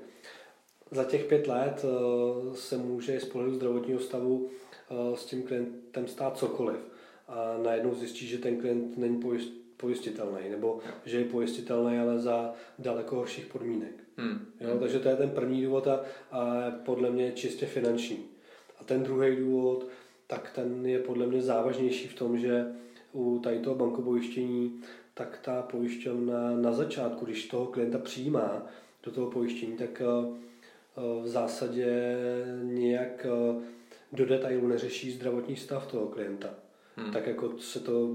[0.91, 4.49] Za těch pět let uh, se může z pohledu zdravotního stavu
[4.91, 6.77] uh, s tím klientem stát cokoliv.
[7.29, 12.53] A najednou zjistí, že ten klient není pojist, pojistitelný, nebo že je pojistitelný, ale za
[12.79, 14.05] daleko horších podmínek.
[14.17, 14.47] Hmm.
[14.61, 18.19] Jo, takže to je ten první důvod a, a podle mě čistě finanční.
[18.81, 19.87] A ten druhý důvod,
[20.27, 22.67] tak ten je podle mě závažnější v tom, že
[23.13, 24.81] u tady toho bankopojištění,
[25.15, 28.67] tak ta pojišťovna na začátku, když toho klienta přijímá
[29.03, 30.54] do toho pojištění, tak eh, eh,
[31.23, 32.17] v zásadě
[32.63, 33.65] nějak eh,
[34.13, 36.55] do detailu neřeší zdravotní stav toho klienta.
[36.97, 37.13] Hmm.
[37.13, 38.09] Tak jako se to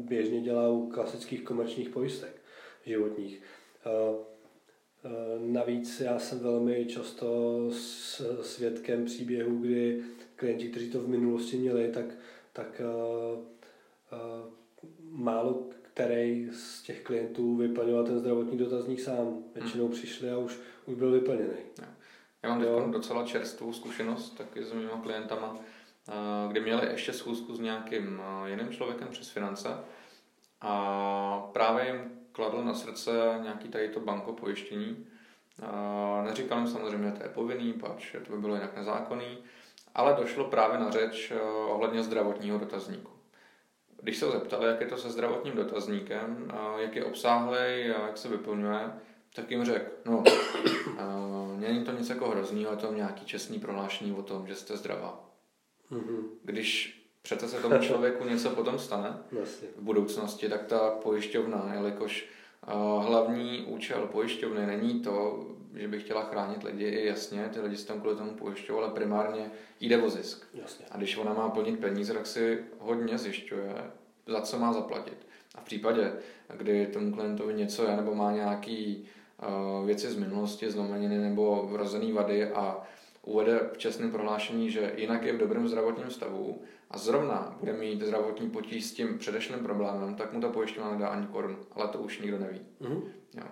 [0.00, 2.42] běžně dělá u klasických komerčních pojistek
[2.86, 3.42] životních.
[5.38, 7.58] Navíc já jsem velmi často
[8.40, 10.02] svědkem příběhů, kdy
[10.36, 12.06] klienti, kteří to v minulosti měli, tak,
[12.52, 12.80] tak
[15.10, 19.44] málo který z těch klientů vyplňoval ten zdravotní dotazník sám.
[19.54, 19.94] Většinou hmm.
[19.94, 21.56] přišli a už, už byl vyplněný.
[22.42, 22.88] Já mám jo.
[22.90, 25.56] docela čerstvou zkušenost taky s mými klientama,
[26.48, 29.68] kdy měli ještě schůzku s nějakým jiným člověkem přes finance
[30.60, 33.10] a právě jim kladl na srdce
[33.42, 35.06] nějaký tady to banko pojištění.
[36.24, 39.38] Neříkal jim samozřejmě, že to je povinný, pač to by bylo jinak nezákonný,
[39.94, 43.10] ale došlo právě na řeč eh, ohledně zdravotního dotazníku.
[44.02, 48.18] Když se ho zeptali, jak je to se zdravotním dotazníkem, jak je obsáhlý a jak
[48.18, 48.92] se vyplňuje,
[49.36, 50.24] tak jim řekl, no,
[50.98, 54.76] eh, není to nic jako hroznýho, je to nějaký čestný prohlášení o tom, že jste
[54.76, 55.30] zdravá.
[55.92, 56.22] Mm-hmm.
[56.42, 59.18] Když přece se tomu člověku něco potom stane
[59.76, 62.28] v budoucnosti, tak ta pojišťovna, jelikož
[62.66, 62.72] eh,
[63.06, 65.46] hlavní účel pojišťovny není to
[65.76, 69.50] že by chtěla chránit lidi, jasně, ty lidi se tam kvůli tomu pojišťují, ale primárně
[69.80, 70.46] jde o zisk.
[70.54, 70.86] Jasně.
[70.90, 73.74] A když ona má plnit peníze, tak si hodně zjišťuje,
[74.26, 75.26] za co má zaplatit.
[75.54, 76.12] A v případě,
[76.56, 79.15] kdy tomu klientovi něco je, nebo má nějaký uh,
[79.84, 82.82] věci z minulosti, zlomeniny nebo vrozený vady a
[83.22, 88.02] uvede v čestném prohlášení, že jinak je v dobrém zdravotním stavu a zrovna bude mít
[88.02, 91.98] zdravotní potíž s tím předešlým problémem, tak mu ta pojišťovna nedá ani korun, ale to
[91.98, 92.60] už nikdo neví.
[92.80, 93.02] Mm-hmm.
[93.34, 93.44] Jo.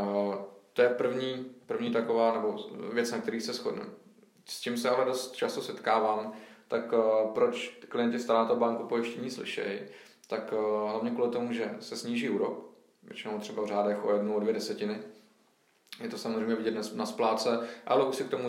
[0.00, 0.34] Uh,
[0.72, 2.56] to je první, první taková nebo
[2.92, 3.90] věc, na kterých se shodneme.
[4.44, 6.32] S čím se ale dost často setkávám,
[6.68, 9.80] tak uh, proč klienti stále to banku pojištění slyšejí,
[10.28, 12.70] tak uh, hlavně kvůli tomu, že se sníží úrok,
[13.02, 14.98] většinou třeba v řádech o jednu, o dvě desetiny.
[16.02, 18.48] Je to samozřejmě vidět na splátce, ale už si k tomu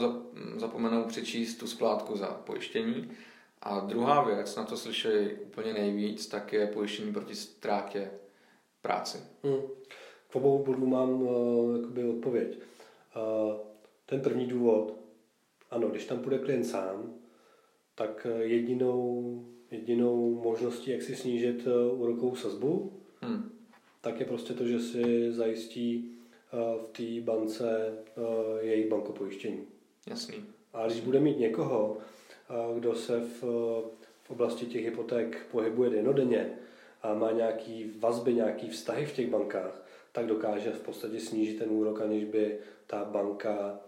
[0.58, 3.12] zapomenou přičíst tu splátku za pojištění.
[3.62, 8.12] A druhá věc, na to slyšejí úplně nejvíc, tak je pojištění proti ztrátě
[8.82, 9.18] práci.
[9.44, 9.62] Hmm
[10.36, 12.60] v obou bodů mám uh, jakoby odpověď.
[13.16, 13.54] Uh,
[14.06, 15.00] ten první důvod,
[15.72, 17.14] ano, když tam půjde klient sám,
[17.96, 23.52] tak eh, jedinou, jedinou možností, jak si snížit úrokovou sazbu, hmm.
[24.02, 26.15] tak je prostě to, že si zajistí
[26.54, 28.24] v té bance uh,
[28.62, 29.68] jejich bankopojištění.
[30.10, 30.46] Jasný.
[30.74, 31.98] A když bude mít někoho,
[32.70, 33.42] uh, kdo se v,
[34.24, 36.58] v oblasti těch hypoték pohybuje denodenně
[37.02, 41.72] a má nějaký vazby, nějaký vztahy v těch bankách, tak dokáže v podstatě snížit ten
[41.72, 43.80] úrok, aniž by ta banka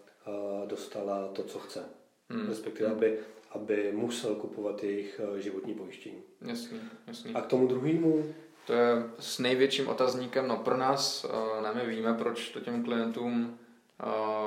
[0.66, 1.84] dostala to, co chce.
[2.30, 2.48] Hmm.
[2.50, 2.98] Respektive, hmm.
[2.98, 3.20] aby,
[3.52, 6.22] aby musel kupovat jejich životní pojištění.
[6.42, 7.34] Jasný, jasný.
[7.34, 8.26] A k tomu druhému?
[8.68, 10.48] To je s největším otazníkem.
[10.48, 11.26] No pro nás,
[11.62, 13.60] ne my víme, proč to těm klientům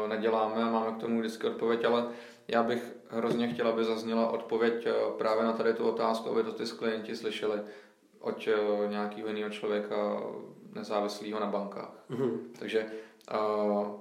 [0.09, 2.09] neděláme a máme k tomu vždycky odpověď, ale
[2.48, 6.64] já bych hrozně chtěla, aby zazněla odpověď právě na tady tu otázku, aby to ty
[6.78, 7.61] klienti slyšeli
[8.20, 8.48] od
[8.88, 10.22] nějakého jiného člověka
[10.72, 11.92] nezávislého na bankách.
[12.11, 12.38] Mm-hmm.
[12.59, 12.87] Takže
[13.33, 14.00] uh,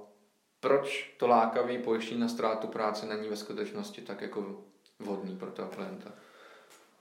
[0.60, 4.64] proč to lákavý pojištění na ztrátu práce není ve skutečnosti tak jako
[5.00, 6.12] vhodný pro toho klienta?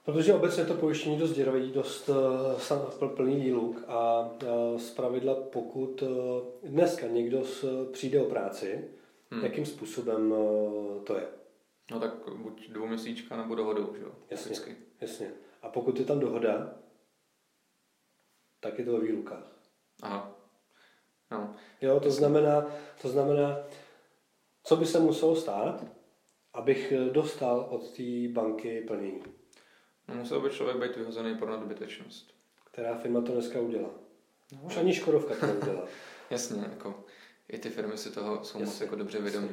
[0.08, 6.02] Protože obecně to pojištění dost děravý, dost uh, plný výluk a uh, z pravidla pokud
[6.02, 6.08] uh,
[6.62, 8.88] dneska někdo s, přijde o práci,
[9.30, 9.44] hmm.
[9.44, 10.34] jakým způsobem
[11.04, 11.26] to je?
[11.90, 14.12] No tak buď dvouměsíčka nebo dohodou, že jo?
[14.30, 15.32] Jasně, jasně.
[15.62, 16.74] A pokud je tam dohoda,
[18.60, 19.52] tak je to ve výlukách.
[20.02, 20.36] Aha.
[21.30, 21.54] No.
[21.80, 22.66] Jo, to znamená,
[23.02, 23.58] to znamená,
[24.62, 25.84] co by se muselo stát,
[26.52, 29.37] abych dostal od té banky plnění.
[30.14, 32.34] Musel by člověk být vyhozený pro nadbytečnost.
[32.72, 33.90] Která firma to dneska udělá.
[34.52, 34.58] No.
[34.62, 35.84] Už ani Škodovka to neudělá.
[36.30, 37.04] Jasně, jako
[37.48, 39.48] i ty firmy si toho jsou moc jako dobře vědomí.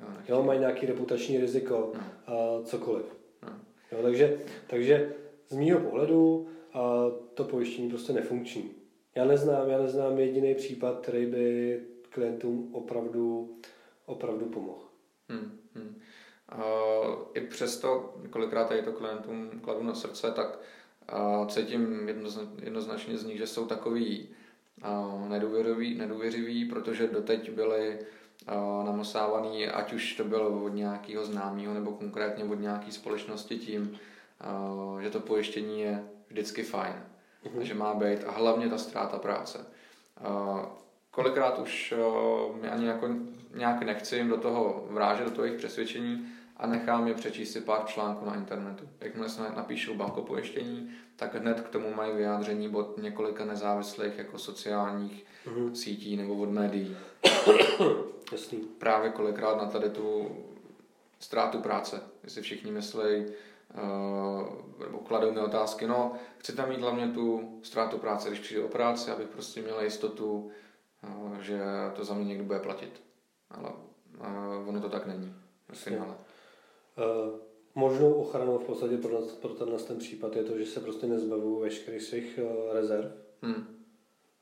[0.00, 2.34] Jo, jo, mají nějaký reputační riziko no.
[2.34, 3.06] a cokoliv.
[3.42, 3.60] No.
[3.92, 5.14] Jo, takže, takže
[5.48, 8.70] z mýho pohledu a to pojištění prostě nefunkční.
[9.14, 13.56] Já neznám, já neznám jediný případ, který by klientům opravdu,
[14.06, 14.82] opravdu pomohl.
[15.28, 16.00] Hmm, hmm.
[16.54, 20.58] Uh, I přesto, kolikrát tady to klientům kladu na srdce, tak
[21.12, 24.28] uh, cítím jednozna, jednoznačně z nich, že jsou takový
[24.84, 27.98] uh, nedůvěřiví, nedůvěřiví, protože doteď byli
[28.84, 33.98] namosávaný, ať už to bylo od nějakého známého nebo konkrétně od nějaké společnosti tím,
[35.00, 36.94] že to pojištění je vždycky fajn,
[37.44, 37.60] mm-hmm.
[37.60, 39.66] že má být a hlavně ta ztráta práce.
[41.10, 41.94] Kolikrát už
[42.60, 43.08] mě ani jako
[43.54, 46.28] nějak nechci jim do toho vrážet, do toho jejich přesvědčení
[46.58, 48.88] a nechám je přečíst si pár článků na internetu.
[49.00, 54.38] Jakmile se napíšou banko pojištění, tak hned k tomu mají vyjádření od několika nezávislých jako
[54.38, 55.72] sociálních mm-hmm.
[55.72, 56.96] sítí nebo od médií.
[58.32, 58.58] Jasný.
[58.58, 60.36] Právě kolikrát na tady tu
[61.20, 67.08] ztrátu práce, jestli všichni myslí, uh, nebo kladou mi otázky, no, chci tam mít hlavně
[67.08, 70.50] tu ztrátu práce, když přijde o práci, abych prostě měl jistotu,
[71.02, 71.60] uh, že
[71.96, 73.02] to za mě někdo bude platit.
[73.50, 75.34] Ale uh, ono to tak není
[75.68, 76.14] ve finále.
[76.98, 77.38] Uh,
[77.74, 81.62] možnou ochranou v podstatě pro, pro tenhle ten případ je to, že se prostě nezbavují
[81.62, 83.12] veškerých svých uh, rezerv.
[83.42, 83.78] Hmm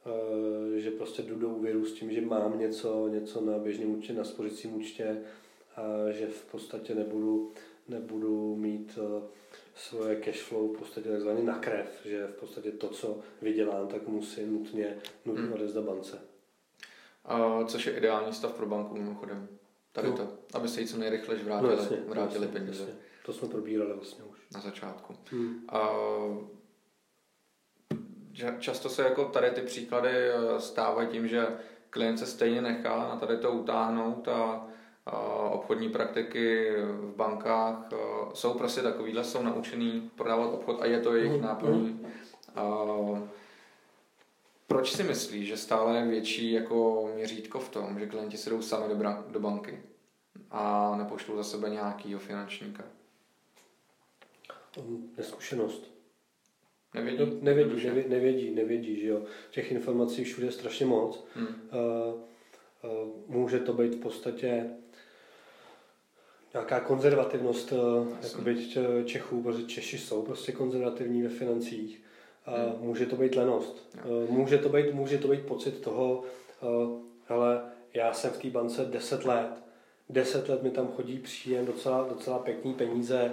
[0.06, 4.12] Eh, že prostě jdu do úvěru s tím, že mám něco, něco na běžném účtě,
[4.12, 5.22] na spořicím účtě
[5.76, 7.52] a že v podstatě nebudu,
[7.88, 9.22] nebudu mít eh,
[9.74, 14.08] svoje cash flow v podstatě takzvaně na krev, že v podstatě to, co vydělám, tak
[14.08, 15.52] musím nutně, nutně hmm.
[15.52, 16.18] odezdat bance.
[17.24, 19.48] A což je ideální stav pro banku mimochodem.
[19.96, 20.16] Tady no.
[20.16, 22.82] to, aby se jí co nejrychleji vrátili, no, jasně, vrátili jasně, peníze.
[22.82, 22.98] Jasně.
[23.26, 24.38] To jsme probírali vlastně už.
[24.54, 25.16] Na začátku.
[25.30, 25.64] Hmm.
[25.68, 25.90] A
[28.58, 31.46] často se jako tady ty příklady eh, stávají tím, že
[31.90, 34.66] klient se stejně nechá na tady to utáhnout a,
[35.06, 35.18] a
[35.50, 37.96] obchodní praktiky v bankách eh,
[38.34, 41.80] jsou prostě takovýhle, jsou naučený prodávat obchod a je to jejich mhm, náplní.
[41.80, 43.28] Mhm.
[44.66, 48.62] Proč si myslí, že stále je větší jako měřítko v tom, že klienti si jdou
[48.62, 49.82] sami do, bra- do banky
[50.50, 52.84] a nepošlou za sebe nějakýho finančníka?
[55.16, 55.90] Neskušenost.
[56.94, 57.18] Nevědí?
[57.18, 59.22] No, nevědí, nevědí, nevědí, nevědí, že jo.
[59.50, 61.24] Těch informací všude je strašně moc.
[61.34, 61.46] Hmm.
[61.46, 61.54] Uh,
[62.90, 64.70] uh, může to být v podstatě
[66.54, 68.66] nějaká konzervativnost uh, jakoby
[69.04, 72.02] Čechů, protože Češi jsou prostě konzervativní ve financích.
[72.46, 72.86] Hmm.
[72.86, 73.96] Může to být lenost.
[74.04, 76.22] Uh, může, to být, může to být pocit toho,
[76.60, 77.62] uh, hele,
[77.94, 79.50] já jsem v té bance 10 let,
[80.08, 83.32] 10 let mi tam chodí příjem, docela, docela pěkný peníze,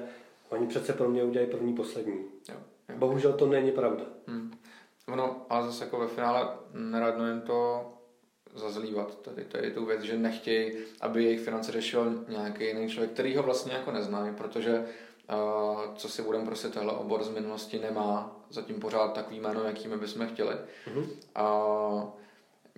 [0.49, 2.25] oni přece pro mě udělají první, poslední.
[2.49, 2.55] Jo.
[2.95, 4.03] Bohužel to není pravda.
[4.27, 4.51] Hmm.
[5.07, 7.85] Ono, ale zase jako ve finále neradno jen to
[8.55, 9.21] zazlívat.
[9.21, 10.71] Tady to je tu věc, že nechtějí,
[11.01, 14.85] aby jejich finance řešil nějaký jiný člověk, který ho vlastně jako neznají, protože
[15.95, 20.27] co si budeme prostě tohle obor z minulosti nemá zatím pořád takový jméno, jakými bychom
[20.27, 20.55] chtěli.
[20.87, 21.07] Mm-hmm.
[21.39, 22.09] Uh,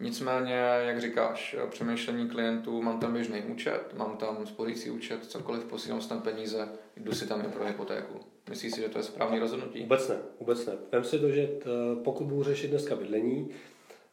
[0.02, 0.54] Nicméně,
[0.86, 6.22] jak říkáš, přemýšlení klientů, mám tam běžný účet, mám tam spořící účet, cokoliv, posílám tam
[6.22, 8.20] peníze, jdu si tam i pro hypotéku.
[8.50, 9.80] Myslíš si, že to je správný rozhodnutí?
[9.82, 10.74] Vůbec ne, vůbec ne.
[10.92, 11.70] Vem si to, že t,
[12.04, 13.50] pokud budu řešit dneska bydlení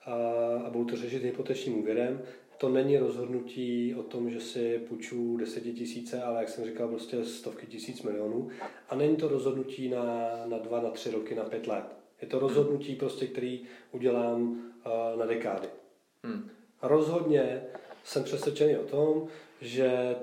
[0.04, 0.14] a,
[0.66, 2.22] a budu to řešit hypotečním úvěrem,
[2.62, 5.38] to není rozhodnutí o tom, že si půjču
[5.74, 8.48] tisíce, ale jak jsem říkal, prostě stovky tisíc milionů.
[8.88, 10.04] A není to rozhodnutí na,
[10.46, 11.84] na dva, na tři roky, na pět let.
[12.20, 15.68] Je to rozhodnutí, prostě, který udělám uh, na dekády.
[16.24, 16.50] Hmm.
[16.82, 17.62] Rozhodně
[18.04, 19.28] jsem přesvědčený o tom,
[19.60, 20.16] že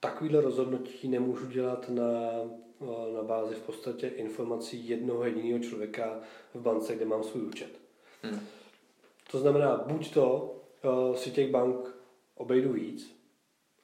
[0.00, 2.20] takovýhle rozhodnutí nemůžu dělat na,
[2.78, 6.20] uh, na bázi v podstatě informací jednoho jediného člověka
[6.54, 7.70] v bance, kde mám svůj účet.
[8.22, 8.40] Hmm.
[9.30, 10.55] To znamená, buď to
[11.14, 11.96] si těch bank
[12.34, 13.16] obejdu víc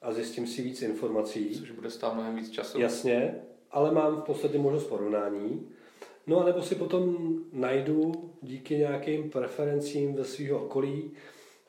[0.03, 1.59] a zjistím si víc informací.
[1.59, 2.81] Což bude stát mnohem víc času.
[2.81, 3.35] Jasně,
[3.71, 5.69] ale mám v podstatě možnost porovnání
[6.27, 8.12] No a nebo si potom najdu
[8.43, 11.12] díky nějakým preferencím ve svého okolí,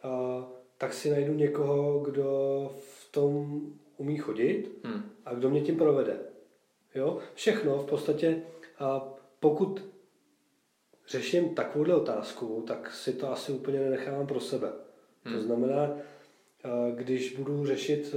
[0.03, 0.45] a,
[0.77, 3.61] tak si najdu někoho, kdo v tom
[3.97, 5.03] umí chodit hmm.
[5.25, 6.19] a kdo mě tím provede.
[6.95, 7.19] Jo?
[7.33, 8.41] Všechno v podstatě,
[8.79, 9.85] a pokud
[11.07, 14.71] řeším takovouhle otázku, tak si to asi úplně nenechávám pro sebe.
[15.23, 15.35] Hmm.
[15.35, 15.97] To znamená,
[16.95, 18.15] když budu řešit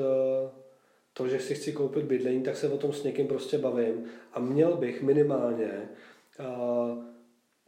[1.12, 4.40] to, že si chci koupit bydlení, tak se o tom s někým prostě bavím a
[4.40, 5.88] měl bych minimálně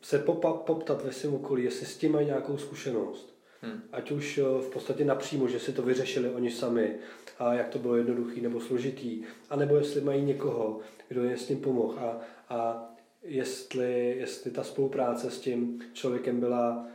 [0.03, 0.19] se
[0.67, 3.39] poptat ve svém okolí, jestli s tím mají nějakou zkušenost.
[3.61, 3.83] Hmm.
[3.93, 6.95] Ať už eh, v podstatě napřímo, že si to vyřešili oni sami,
[7.39, 11.61] a jak to bylo jednoduchý nebo složitý, anebo jestli mají někoho, kdo je s tím
[11.61, 12.91] pomohl a, a
[13.23, 16.87] jestli, jestli ta spolupráce s tím člověkem byla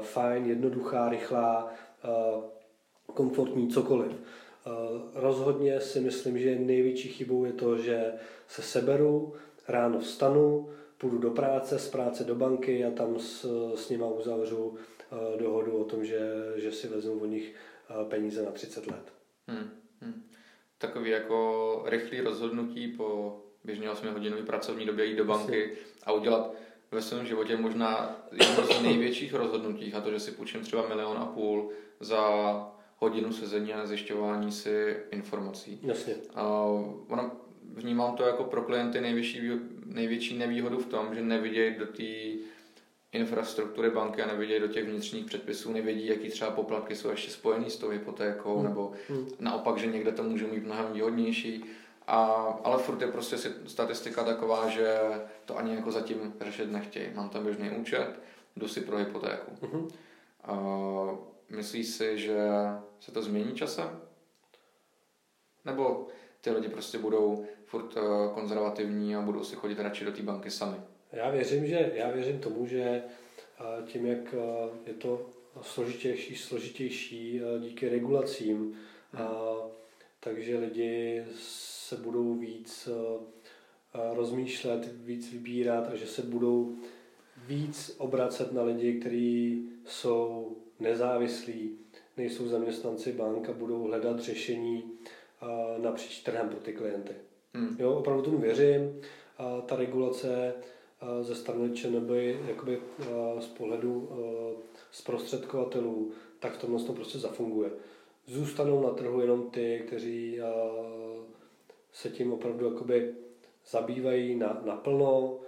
[0.00, 2.44] fajn, jednoduchá, rychlá, uh,
[3.14, 4.12] komfortní, cokoliv.
[4.12, 4.72] Uh,
[5.14, 8.12] rozhodně si myslím, že největší chybou je to, že
[8.48, 9.34] se seberu,
[9.68, 10.68] ráno vstanu,
[10.98, 14.76] půjdu do práce, z práce do banky a tam s, s nima uzavřu
[15.38, 17.54] dohodu o tom, že, že si vezmu od nich
[18.08, 19.12] peníze na 30 let.
[19.48, 19.70] Hmm,
[20.00, 20.22] hmm.
[20.78, 25.76] Takový jako rychlý rozhodnutí po běžně 8 hodinový pracovní době jít do banky Jasně.
[26.04, 26.54] a udělat
[26.94, 31.18] ve svém životě možná jedno z největších rozhodnutí a to, že si půjčím třeba milion
[31.18, 31.70] a půl
[32.00, 32.20] za
[32.98, 35.80] hodinu sezení a zjišťování si informací.
[35.82, 36.14] Jasně.
[36.14, 37.30] Uh, ono,
[37.72, 39.40] vnímám to jako pro klienty největší,
[39.86, 42.04] největší nevýhodu v tom, že nevidějí do té
[43.12, 47.70] infrastruktury banky a nevidějí do těch vnitřních předpisů, nevědí, jaký třeba poplatky jsou ještě spojený
[47.70, 48.64] s tou hypotékou, hmm.
[48.68, 49.28] nebo hmm.
[49.40, 51.64] naopak, že někde to může mít mnohem výhodnější.
[52.06, 52.16] A,
[52.64, 53.36] ale furt je prostě
[53.66, 54.98] statistika taková, že
[55.44, 57.14] to ani jako zatím řešit nechtějí.
[57.14, 58.20] Mám tam běžný účet,
[58.56, 59.52] jdu si pro hypotéku.
[59.62, 59.88] Hmm.
[60.48, 62.38] Uh, myslíš si, že
[63.00, 64.00] se to změní časem?
[65.64, 66.08] Nebo
[66.40, 70.50] ty lidi prostě budou furt uh, konzervativní a budou si chodit radši do té banky
[70.50, 70.76] sami?
[71.12, 73.02] Já věřím, že, já věřím tomu, že
[73.86, 74.34] tím, jak
[74.86, 75.26] je to
[75.62, 78.76] složitější, složitější díky regulacím,
[79.12, 79.28] hmm.
[80.20, 81.24] takže lidi
[81.94, 82.88] se budou víc
[84.12, 86.76] rozmýšlet, víc vybírat a že se budou
[87.46, 91.78] víc obracet na lidi, kteří jsou nezávislí,
[92.16, 94.92] nejsou zaměstnanci bank a budou hledat řešení
[95.78, 97.12] napříč trhem pro ty klienty.
[97.54, 97.76] Hmm.
[97.78, 99.00] Jo, opravdu tomu věřím.
[99.38, 100.54] A ta regulace
[101.20, 102.10] ze strany ČNB
[102.48, 102.80] jakoby
[103.40, 104.08] z pohledu
[104.92, 107.70] zprostředkovatelů, tak v tomhle to prostě zafunguje.
[108.26, 110.40] Zůstanou na trhu jenom ty, kteří
[111.94, 113.14] se tím opravdu jakoby
[113.70, 115.38] zabývají na, naplno,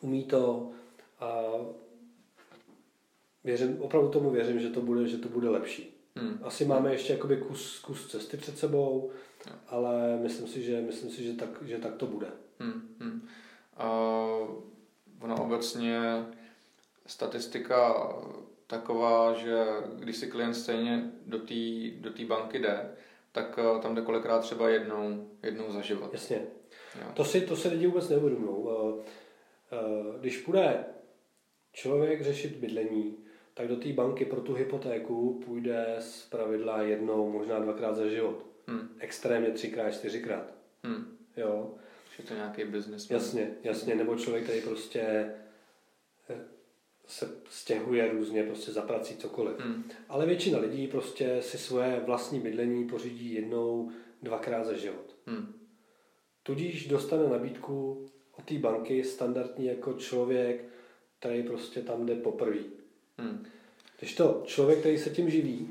[0.00, 0.70] umí to
[1.20, 1.42] a
[3.44, 5.96] věřím, opravdu tomu věřím, že to bude, že to bude lepší.
[6.16, 6.38] Hmm.
[6.42, 9.10] Asi máme ještě jakoby kus, kus cesty před sebou,
[9.68, 12.26] ale myslím si, že, myslím si, že, tak, že tak to bude.
[12.58, 12.96] Hmm.
[13.00, 13.28] Hmm.
[13.80, 14.48] Uh,
[15.20, 16.26] ono obecně
[17.06, 18.08] statistika
[18.66, 19.64] taková, že
[19.94, 21.54] když si klient stejně do té
[22.00, 22.96] do tý banky jde,
[23.36, 26.12] tak uh, tam jde kolikrát třeba jednou, jednou za život.
[26.12, 26.46] Jasně.
[27.00, 27.06] Jo.
[27.14, 28.56] To si, to si lidi vůbec neuvědomují.
[28.56, 29.02] Uh, uh,
[30.20, 30.84] když půjde
[31.72, 33.16] člověk řešit bydlení,
[33.54, 38.46] tak do té banky pro tu hypotéku půjde z pravidla jednou, možná dvakrát za život.
[38.66, 38.88] Hmm.
[38.98, 40.54] Extrémně třikrát, čtyřikrát.
[40.84, 41.18] Hmm.
[41.36, 41.74] Jo.
[42.18, 43.10] Je to nějaký biznis.
[43.10, 45.34] Jasně, jasně, nebo člověk, který prostě eh,
[47.06, 49.58] se stěhuje různě prostě za prací cokoliv.
[49.58, 49.84] Hmm.
[50.08, 53.90] Ale většina lidí prostě si svoje vlastní bydlení pořídí jednou,
[54.22, 55.16] dvakrát za život.
[55.26, 55.54] Hmm.
[56.42, 58.06] Tudíž dostane nabídku
[58.38, 60.64] od té banky standardní jako člověk,
[61.18, 62.60] který prostě tam jde poprvé.
[63.18, 63.46] Hmm.
[63.98, 65.68] Když to člověk, který se tím živí,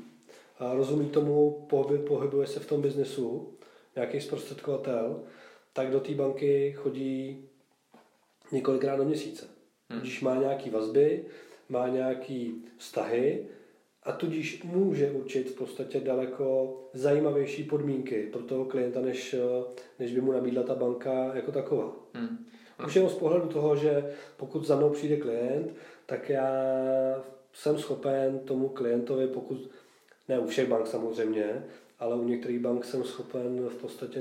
[0.58, 1.66] a rozumí tomu,
[2.08, 3.52] pohybuje se v tom biznesu,
[3.96, 5.22] nějaký zprostředkovatel,
[5.72, 7.44] tak do té banky chodí
[8.52, 9.55] několikrát do měsíce.
[9.90, 10.00] Hmm.
[10.00, 11.24] Když má nějaký vazby,
[11.68, 13.46] má nějaký vztahy
[14.02, 19.34] a tudíž může určit v podstatě daleko zajímavější podmínky pro toho klienta, než,
[19.98, 21.92] než by mu nabídla ta banka jako taková.
[22.14, 22.46] Hmm.
[22.86, 25.74] Už jenom z pohledu toho, že pokud za mnou přijde klient,
[26.06, 26.48] tak já
[27.52, 29.70] jsem schopen tomu klientovi, pokud,
[30.28, 31.64] ne u všech bank samozřejmě,
[31.98, 34.20] ale u některých bank jsem schopen v podstatě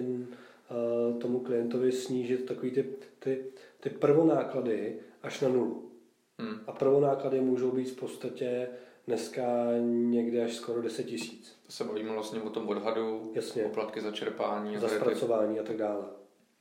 [0.72, 2.86] Eh, tomu klientovi snížit takový ty,
[3.20, 3.44] ty,
[3.80, 4.96] ty prvonáklady
[5.26, 5.92] až na nulu.
[6.40, 6.60] Hmm.
[6.68, 8.68] A prvonáklady můžou být v podstatě
[9.08, 9.42] dneska
[9.82, 11.60] někde až skoro 10 tisíc.
[11.66, 13.64] To se bavíme vlastně o tom odhadu, Jasně.
[13.64, 14.78] poplatky za čerpání.
[14.78, 16.04] Za zpracování a tak dále.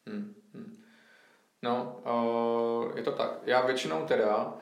[0.06, 0.34] Hmm.
[0.54, 0.76] Hmm.
[1.62, 2.02] No,
[2.86, 3.40] uh, je to tak.
[3.44, 4.58] Já většinou teda,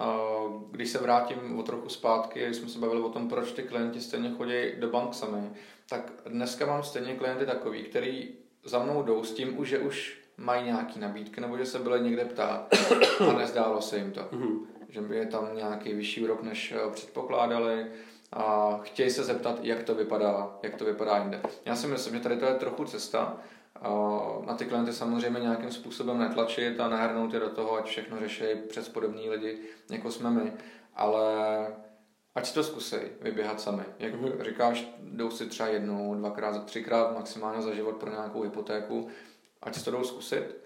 [0.00, 3.62] uh, když se vrátím o trochu zpátky, když jsme se bavili o tom, proč ty
[3.62, 5.50] klienti stejně chodí do bank sami,
[5.88, 8.28] tak dneska mám stejně klienty takový, který
[8.64, 12.24] za mnou jdou s tím, že už mají nějaký nabídky, nebo že se byli někde
[12.24, 12.74] ptát
[13.30, 14.20] a nezdálo se jim to.
[14.20, 14.58] Mm-hmm.
[14.88, 17.86] Že by je tam nějaký vyšší úrok, než eh, předpokládali
[18.32, 21.40] a chtějí se zeptat, jak to vypadá, jak to vypadá jinde.
[21.64, 23.36] Já si myslím, že tady to je trochu cesta,
[24.46, 28.44] na ty klienty samozřejmě nějakým způsobem netlačit a nahrnout je do toho, ať všechno řeší
[28.68, 29.58] přes podobní lidi,
[29.90, 30.52] jako jsme my,
[30.94, 31.26] ale
[32.34, 33.82] ať si to zkusej vyběhat sami.
[33.98, 34.40] Jak mm-hmm.
[34.40, 39.08] říkáš, jdou si třeba jednou, dvakrát, třikrát maximálně za život pro nějakou hypotéku,
[39.62, 40.56] ať si to jdou zkusit.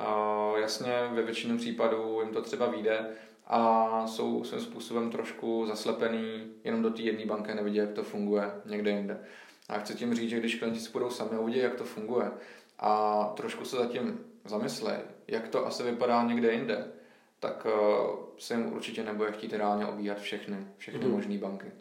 [0.00, 3.06] Uh, jasně, ve většině případů jim to třeba vyjde
[3.46, 8.50] a jsou svým způsobem trošku zaslepený jenom do té jedné banky, nevidí, jak to funguje
[8.64, 9.20] někde jinde.
[9.68, 12.30] A chci tím říct, že když klienti si budou sami uvidí, jak to funguje
[12.78, 14.96] a trošku se zatím zamyslej,
[15.28, 16.92] jak to asi vypadá někde jinde,
[17.40, 21.12] tak uh, se jim určitě nebude chtít reálně obíhat všechny, všechny mm.
[21.12, 21.72] možné banky.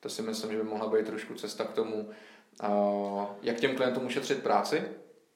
[0.00, 2.08] To si myslím, že by mohla být trošku cesta k tomu,
[2.62, 4.82] uh, jak těm klientům ušetřit práci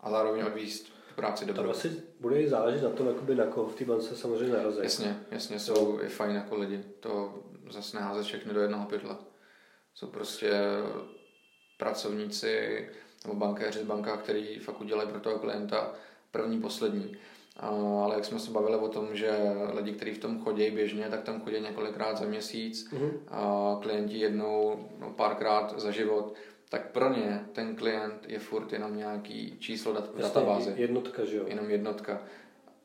[0.03, 1.63] a zároveň odvíst tu práci dobře.
[1.63, 4.79] To asi bude i záležet na tom, jakoby na koho v té bance samozřejmě narazí.
[4.83, 6.85] Jasně, jasně, jsou i fajn jako lidi.
[7.01, 7.35] To
[7.71, 9.17] zase neházet všechny do jednoho pytle.
[9.95, 10.53] Jsou prostě
[11.79, 12.89] pracovníci
[13.25, 15.95] nebo bankéři v bankách, který fakt udělají pro toho klienta
[16.31, 17.17] první, poslední.
[17.57, 19.39] ale jak jsme se bavili o tom, že
[19.75, 23.13] lidi, kteří v tom chodí běžně, tak tam chodí několikrát za měsíc, mm-hmm.
[23.29, 26.35] a klienti jednou, no párkrát za život,
[26.73, 30.73] tak pro ně ten klient je furt jenom nějaký číslo dat- databázi.
[30.77, 31.45] Jednotka, že jo?
[31.47, 32.23] Jenom jednotka.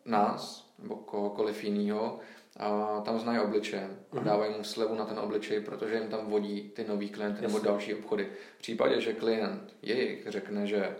[0.06, 2.20] Nás, nebo kohokoliv jiného,
[2.58, 4.26] a tam znají obličejem a mhm.
[4.26, 7.96] dávají mu slevu na ten obličej, protože jim tam vodí ty nový klienty nebo další
[7.96, 8.30] obchody.
[8.56, 10.96] V případě, že klient jejich řekne, že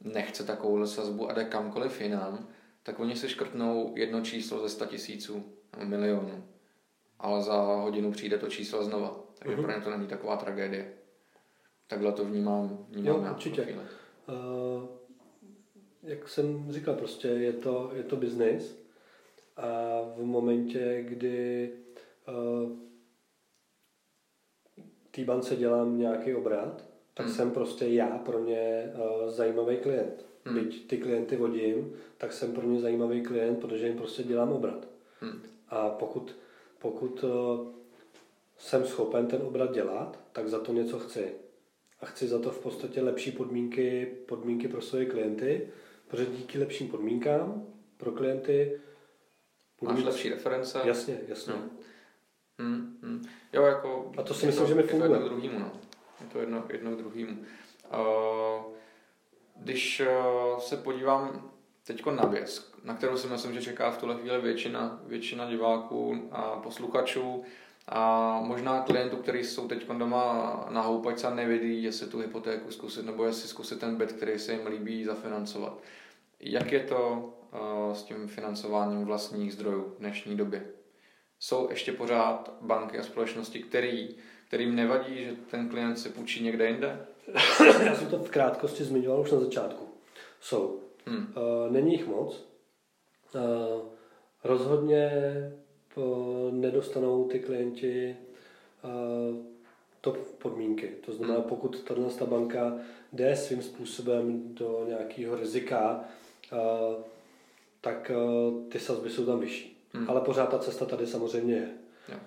[0.00, 2.48] nechce takovou sazbu a jde kamkoliv jinam,
[2.82, 5.44] tak oni si škrtnou jedno číslo ze 100 tisíců
[5.78, 6.44] nebo milionů.
[7.18, 9.16] Ale za hodinu přijde to číslo znova.
[9.38, 9.62] Takže uh-huh.
[9.62, 10.99] pro ně to není taková tragédie.
[11.90, 13.78] Takhle to vnímám, vnímám jo, určitě.
[14.28, 14.84] Uh,
[16.02, 18.76] jak jsem říkal, prostě je to, je to business
[19.56, 21.70] a v momentě, kdy
[22.28, 22.70] uh,
[25.10, 26.84] té bance dělám nějaký obrat,
[27.14, 27.34] tak hmm.
[27.34, 30.24] jsem prostě já pro ně uh, zajímavý klient.
[30.44, 30.54] Hmm.
[30.54, 34.88] Byť ty klienty vodím, tak jsem pro ně zajímavý klient, protože jim prostě dělám obrat.
[35.20, 35.42] Hmm.
[35.68, 36.36] A pokud,
[36.78, 37.30] pokud uh,
[38.58, 41.32] jsem schopen ten obrat dělat, tak za to něco chci.
[42.00, 45.68] A chci za to v podstatě lepší podmínky, podmínky pro své klienty,
[46.08, 48.80] protože díky lepším podmínkám pro klienty
[49.80, 50.04] Máš mít...
[50.04, 50.80] lepší reference.
[50.84, 51.52] Jasně, jasně.
[51.52, 51.70] No.
[52.58, 53.24] Hmm, hmm.
[53.52, 55.10] Jo, jako, a to si myslím, to, že mi funguje.
[55.10, 55.72] Je to jedno k druhému, no.
[56.20, 57.44] Je to jedno, jedno k druhému.
[57.92, 58.72] Uh,
[59.56, 61.50] když uh, se podívám
[61.86, 66.28] teď na věc, na kterou si myslím, že čeká v tuhle chvíli většina, většina diváků
[66.32, 67.44] a posluchačů
[67.92, 73.06] a možná klientů, kteří jsou teď doma na houpačce a nevědí, jestli tu hypotéku zkusit
[73.06, 75.78] nebo jestli zkusit ten byt, který se jim líbí, zafinancovat.
[76.40, 80.66] Jak je to uh, s tím financováním vlastních zdrojů v dnešní době?
[81.38, 84.08] Jsou ještě pořád banky a společnosti, který,
[84.48, 87.06] kterým nevadí, že ten klient si půjčí někde jinde?
[87.86, 89.88] Já jsem to v krátkosti zmiňoval už na začátku.
[90.40, 90.80] Jsou.
[91.06, 91.34] Hmm.
[91.36, 92.44] Uh, není jich moc.
[93.34, 93.40] Uh,
[94.44, 95.10] rozhodně
[96.50, 98.16] nedostanou ty klienti
[98.84, 99.36] uh,
[100.00, 100.88] top podmínky.
[101.06, 101.48] To znamená, hmm.
[101.48, 102.78] pokud tato banka
[103.12, 106.04] jde svým způsobem do nějakého rizika,
[106.52, 107.02] uh,
[107.80, 108.10] tak
[108.68, 109.86] ty sazby jsou tam vyšší.
[109.92, 110.10] Hmm.
[110.10, 111.70] Ale pořád ta cesta tady samozřejmě je.
[112.08, 112.18] Jo.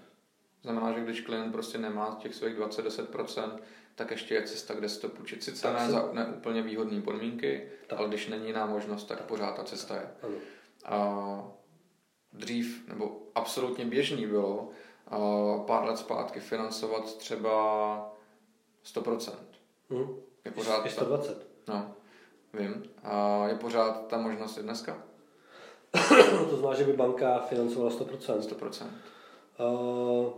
[0.64, 3.52] Znamená, že když klient prostě nemá těch svých 20-10%,
[3.96, 5.44] tak ještě je cesta, kde si to půjčit.
[5.44, 8.00] Sice ne za ne úplně výhodné podmínky, tak.
[8.00, 10.08] ale když není jiná možnost, tak pořád ta cesta je.
[10.22, 10.36] Ano.
[10.86, 11.52] A
[12.34, 14.70] dřív, nebo absolutně běžný bylo
[15.68, 18.16] pár let zpátky financovat třeba
[18.86, 19.34] 100%.
[19.90, 20.16] Hmm.
[20.46, 21.48] Je pořád I 120.
[21.64, 21.96] Ta, no,
[22.60, 22.84] vím.
[23.04, 25.04] A je pořád ta možnost i dneska?
[26.50, 28.40] to znamená, že by banka financovala 100%.
[28.40, 28.86] 100%.
[29.60, 30.34] Uh,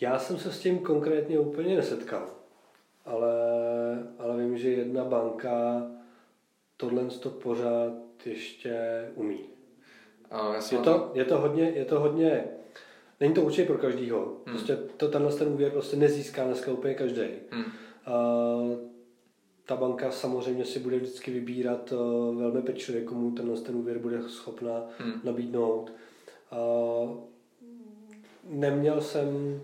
[0.00, 2.28] já jsem se s tím konkrétně úplně nesetkal,
[3.04, 3.32] ale,
[4.18, 5.82] ale vím, že jedna banka
[6.76, 9.40] tohle to pořád ještě umí.
[10.30, 12.44] A je, to, je, to hodně, je to hodně,
[13.20, 14.20] není to určitě pro každýho.
[14.20, 14.36] Hmm.
[14.44, 17.22] Prostě to, tenhle ten úvěr prostě nezíská dneska úplně každý.
[17.50, 17.64] Hmm.
[17.64, 18.78] Uh,
[19.66, 21.98] ta banka samozřejmě si bude vždycky vybírat uh,
[22.38, 25.20] velmi pečlivě, komu tenhle ten úvěr bude schopná hmm.
[25.24, 25.92] nabídnout.
[26.52, 27.16] Uh,
[28.44, 29.60] neměl jsem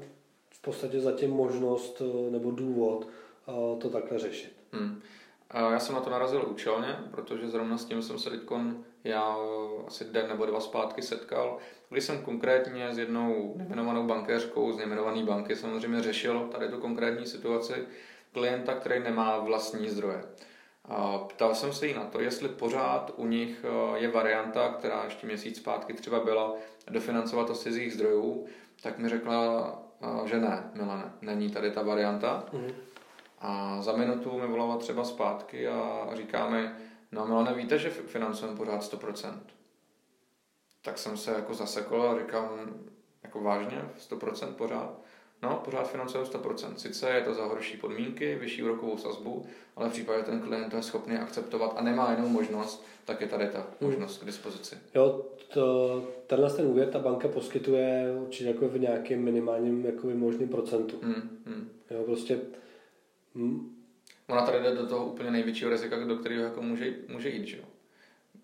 [0.67, 3.09] podstatě zatím možnost eh, nebo důvod
[3.49, 4.53] eh, to takhle řešit.
[4.73, 5.01] Hmm.
[5.55, 8.41] Já jsem na to narazil účelně, protože zrovna s tím jsem se teď
[9.05, 9.37] já
[9.87, 11.59] asi den nebo dva zpátky setkal,
[11.91, 17.27] když jsem konkrétně s jednou nejmenovanou bankéřkou z nejmenované banky samozřejmě řešil tady tu konkrétní
[17.27, 17.75] situaci
[18.33, 20.25] klienta, který nemá vlastní zdroje.
[21.29, 25.27] Ptal jsem se jí na to, jestli pořád u nich eh, je varianta, která ještě
[25.27, 26.55] měsíc zpátky třeba byla,
[26.91, 28.47] dofinancovat to z cizích zdrojů,
[28.83, 29.83] tak mi řekla,
[30.25, 32.45] že ne, Milane, není tady ta varianta.
[32.53, 32.73] Mm.
[33.39, 36.71] A za minutu mi volala třeba zpátky a říká mi,
[37.13, 39.39] no Milane, víte, že financujeme pořád 100%.
[40.83, 42.51] Tak jsem se jako zasekl a říkám,
[43.23, 45.01] jako vážně, 100% pořád?
[45.43, 46.75] No, pořád financujeme 100%.
[46.75, 50.71] Sice je to za horší podmínky, vyšší úrokovou sazbu, ale v případě, že ten klient
[50.71, 53.91] to je schopný akceptovat a nemá jinou možnost, tak je tady ta hmm.
[53.91, 54.77] možnost k dispozici.
[54.95, 55.23] Jo,
[55.55, 60.99] to, tenhle ten úvěr ta banka poskytuje určitě jako v nějakém minimálním jako možným procentu.
[61.03, 61.69] Hmm, hmm.
[61.91, 62.41] Jo, prostě...
[63.37, 63.73] Hmm.
[64.29, 67.57] Ona tady jde do toho úplně největšího rizika, do kterého jako může, může jít, že
[67.57, 67.65] jo?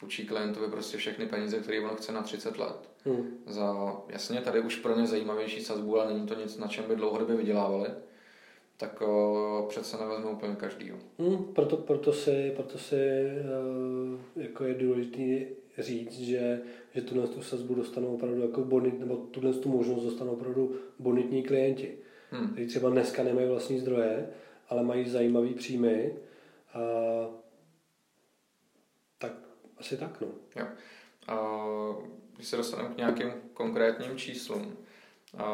[0.02, 2.90] půjčí klientovi prostě všechny peníze, které on chce na 30 let.
[3.04, 3.38] Hmm.
[3.46, 6.96] Za, jasně, tady už pro ně zajímavější sazbu, ale není to nic, na čem by
[6.96, 7.88] dlouhodobě vydělávali,
[8.76, 10.92] tak o, přece nevezme úplně každý.
[11.18, 12.96] Hmm, proto, proto si, proto si
[14.36, 16.60] uh, jako je důležité říct, že,
[16.94, 21.42] že tuhle tu sazbu dostanou opravdu jako bonit, nebo tuhle tu možnost dostanou opravdu bonitní
[21.42, 21.94] klienti,
[22.30, 22.48] hmm.
[22.48, 24.28] kteří třeba dneska nemají vlastní zdroje,
[24.72, 26.12] ale mají zajímavý příjmy.
[26.74, 27.34] Uh,
[29.18, 29.32] tak
[29.78, 30.28] Asi tak, no.
[30.56, 30.66] Jo.
[31.28, 31.36] A
[32.36, 34.76] když se dostaneme k nějakým konkrétním číslům,
[35.38, 35.44] a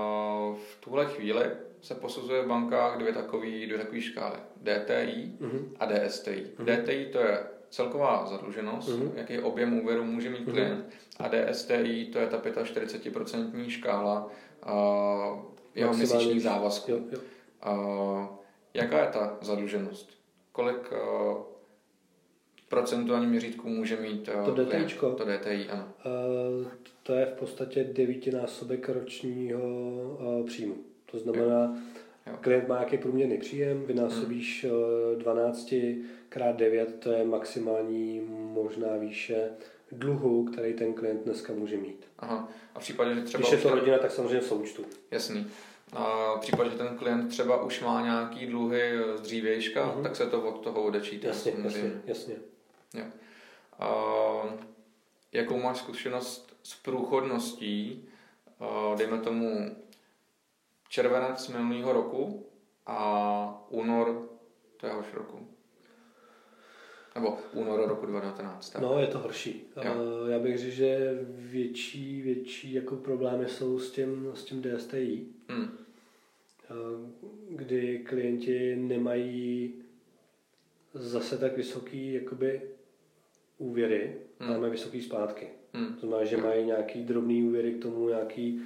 [0.55, 1.45] v tuhle chvíli
[1.81, 4.39] se posuzuje v bankách dvě takové dvě takové škály.
[4.63, 5.69] DTI mm-hmm.
[5.81, 6.47] a DSTI.
[6.57, 6.83] Mm-hmm.
[6.83, 7.39] DTI to je
[7.71, 9.11] celková zadluženost, mm-hmm.
[9.15, 10.53] jaký objem úvěru může mít mhm.
[10.53, 11.25] klient mm-hmm.
[11.25, 14.31] a DSTI to je ta 45% škála
[14.67, 15.43] uh,
[15.75, 16.91] jeho měsíčních závazků.
[16.91, 17.21] Jo, jo.
[17.67, 18.38] Uh,
[18.79, 20.11] jaká je ta zadluženost?
[20.53, 21.43] Kolik uh,
[22.69, 24.97] procentuálním měřítku může mít uh, to DTI?
[25.01, 25.89] To DTI, ano.
[26.61, 26.67] Uh,
[27.03, 30.77] to je v podstatě devítinásobek ročního uh, příjmu.
[31.11, 31.79] To znamená,
[32.27, 32.33] jo.
[32.41, 35.23] klient má nějaký průměrný příjem, vynásobíš hmm.
[35.23, 35.75] 12
[36.29, 39.51] krát 9, to je maximální možná výše
[39.93, 42.07] dluhu, který ten klient dneska může mít.
[42.19, 42.49] Aha.
[42.75, 43.41] A v případě, že třeba...
[43.41, 44.85] Když je to rodina, tak samozřejmě v součtu.
[45.11, 45.47] Jasný.
[45.93, 50.03] A v případě, že ten klient třeba už má nějaký dluhy z dřívějška, uh-huh.
[50.03, 51.29] tak se to od toho odečítá.
[51.29, 52.35] Jasně, jasně, jasně.
[52.95, 53.05] Jo.
[53.79, 53.89] A,
[55.33, 58.09] jakou máš zkušenost s průchodností,
[58.61, 59.77] a, dejme tomu
[60.89, 62.47] červenec minulého roku
[62.87, 64.29] a únor
[64.81, 65.49] téhož roku?
[67.15, 68.71] Nebo únor roku 2019.
[68.71, 68.83] Tak?
[68.83, 69.67] No, je to horší.
[69.85, 70.27] Jo.
[70.27, 75.79] Já bych řekl, že větší, větší jako problémy jsou s tím, s tím DSTI, hmm.
[77.49, 79.75] kdy klienti nemají
[80.95, 82.63] zase tak vysoký jakoby
[83.59, 84.51] úvěry, hmm.
[84.51, 85.49] máme vysoké splátky.
[85.73, 85.95] Hmm.
[85.95, 88.63] To znamená, že mají nějaký drobný úvěry k tomu, nějaký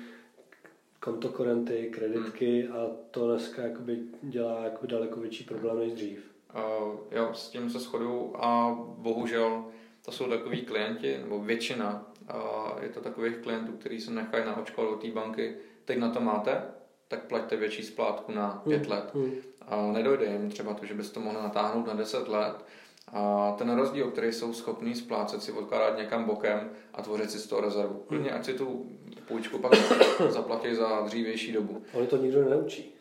[1.01, 2.76] kontokorenty, kreditky hmm.
[2.76, 6.33] a to dneska jakoby dělá jakoby daleko větší problém než dřív.
[6.55, 9.64] Uh, jo, s tím se shoduju a bohužel
[10.05, 14.57] to jsou takový klienti, nebo většina uh, je to takových klientů, kteří se nechají na
[14.57, 15.57] očko do té banky.
[15.85, 16.62] Teď na to máte,
[17.09, 18.93] tak plaťte větší splátku na pět hmm.
[18.93, 19.11] let.
[19.14, 19.33] Hmm.
[19.68, 22.64] A nedojde jim třeba to, že byste to mohli natáhnout na 10 let.
[23.12, 27.47] A ten rozdíl, který jsou schopní splácet, si odkládat někam bokem a tvořit si z
[27.47, 28.05] toho rezervu.
[28.09, 28.87] Klidně, ať si tu
[29.28, 29.72] půjčku pak
[30.28, 31.83] zaplatí za dřívější dobu.
[31.95, 32.95] Ale to nikdo nenaučí.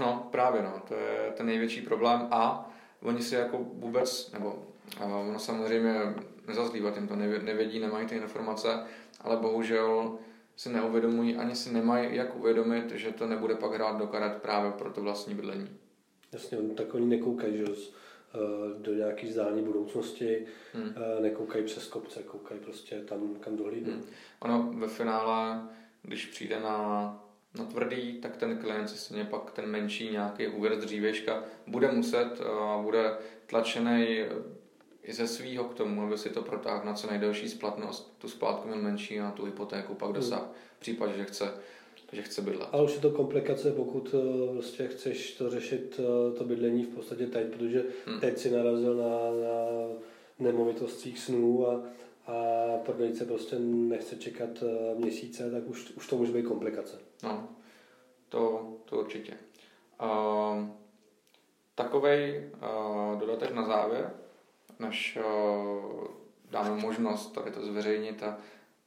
[0.00, 2.70] No, právě no, to je ten největší problém a
[3.02, 4.66] oni si jako vůbec, nebo
[5.00, 6.14] ono samozřejmě
[6.46, 8.84] nezazlívat jim to, nevědí, nemají ty informace,
[9.20, 10.18] ale bohužel
[10.58, 14.72] si neuvědomují, ani si nemají jak uvědomit, že to nebude pak hrát do karet právě
[14.72, 15.68] pro to vlastní bydlení.
[16.32, 18.38] Jasně, tak oni nekoukají, že eh,
[18.78, 20.94] do nějaké vzdální budoucnosti, hmm.
[20.96, 23.92] Eh, nekoukají přes kopce, koukají prostě tam, kam dohlídnou.
[23.92, 24.04] Hmm.
[24.40, 25.68] Ono ve finále,
[26.02, 27.24] když přijde na
[27.58, 31.92] na tvrdý, tak ten klient si stejně pak ten menší nějaký úvěr z dřívějška bude
[31.92, 34.18] muset, uh, bude tlačený
[35.08, 38.68] i ze svýho k tomu, aby si to protáhl na co nejdelší splatnost, tu splátku
[38.68, 40.52] měl menší a tu hypotéku pak dosáh, hmm.
[40.76, 41.54] v případě, že chce,
[42.12, 42.68] že chce bydlet.
[42.72, 44.14] Ale už je to komplikace, pokud
[44.52, 46.00] vlastně chceš to řešit
[46.38, 48.20] to bydlení v podstatě teď, protože hmm.
[48.20, 49.88] teď si narazil na, na
[50.38, 51.82] nemovitostích snů a,
[52.26, 52.32] a
[52.84, 54.64] prodejce prostě nechce čekat
[54.96, 56.98] měsíce, tak už, už to může být komplikace.
[57.22, 57.48] No,
[58.28, 59.32] to, to určitě.
[60.02, 60.66] Uh,
[61.74, 64.10] Takový uh, dodatek na závěr,
[64.78, 66.06] než uh,
[66.50, 68.38] dáme možnost tady to zveřejnit a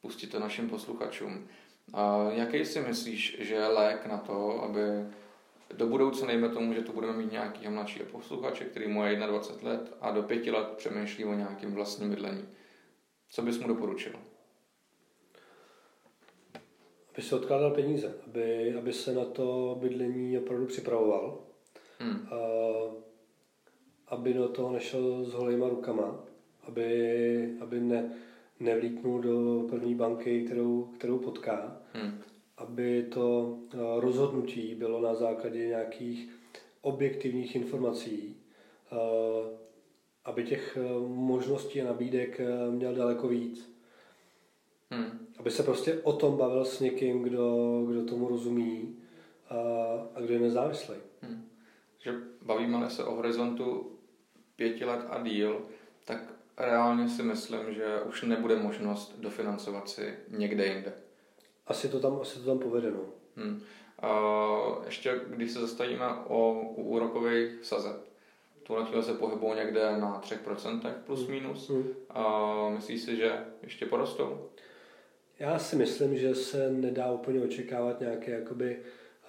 [0.02, 1.48] pustit to našim posluchačům.
[1.94, 4.82] Uh, jaký si myslíš, že je lék na to, aby
[5.74, 9.72] do budoucna, nejme tomu, že tu budeme mít nějakého mladšího posluchače, který mu je 21
[9.72, 12.46] let a do pěti let přemýšlí o nějakém vlastním bydlení.
[13.30, 14.14] Co bys mu doporučil?
[17.14, 21.40] aby se odkládal peníze, aby, aby se na to bydlení opravdu připravoval,
[22.00, 22.28] hmm.
[22.32, 22.36] a,
[24.12, 26.20] aby do toho nešel s holýma rukama,
[26.68, 28.14] aby, aby ne,
[28.60, 32.22] nevlítnul do první banky, kterou, kterou potká, hmm.
[32.58, 33.58] aby to
[33.98, 36.30] rozhodnutí bylo na základě nějakých
[36.82, 38.38] objektivních informací,
[40.26, 43.76] aby těch možností a nabídek měl daleko víc.
[44.92, 45.28] Hmm.
[45.40, 48.96] Aby se prostě o tom bavil s někým, kdo, kdo tomu rozumí
[49.50, 49.56] a,
[50.16, 50.96] a kdo je nezávislý.
[51.22, 51.48] Hmm.
[52.00, 53.92] Že bavíme se o horizontu
[54.62, 55.62] pěti let a díl,
[56.06, 56.18] tak
[56.58, 60.94] reálně si myslím, že už nebude možnost dofinancovat si někde jinde.
[61.68, 63.00] Asi to tam, asi to tam povedeno.
[63.36, 63.62] Hmm.
[64.00, 64.12] A
[64.86, 67.96] ještě když se zastavíme o u úrokových sazeb,
[68.64, 71.32] tuhle chvíli se pohybují někde na 3% plus hmm.
[71.32, 71.70] minus.
[71.70, 71.88] Hmm.
[72.10, 74.50] A myslíš si, že ještě porostou?
[75.40, 78.80] Já si myslím, že se nedá úplně očekávat nějaké jakoby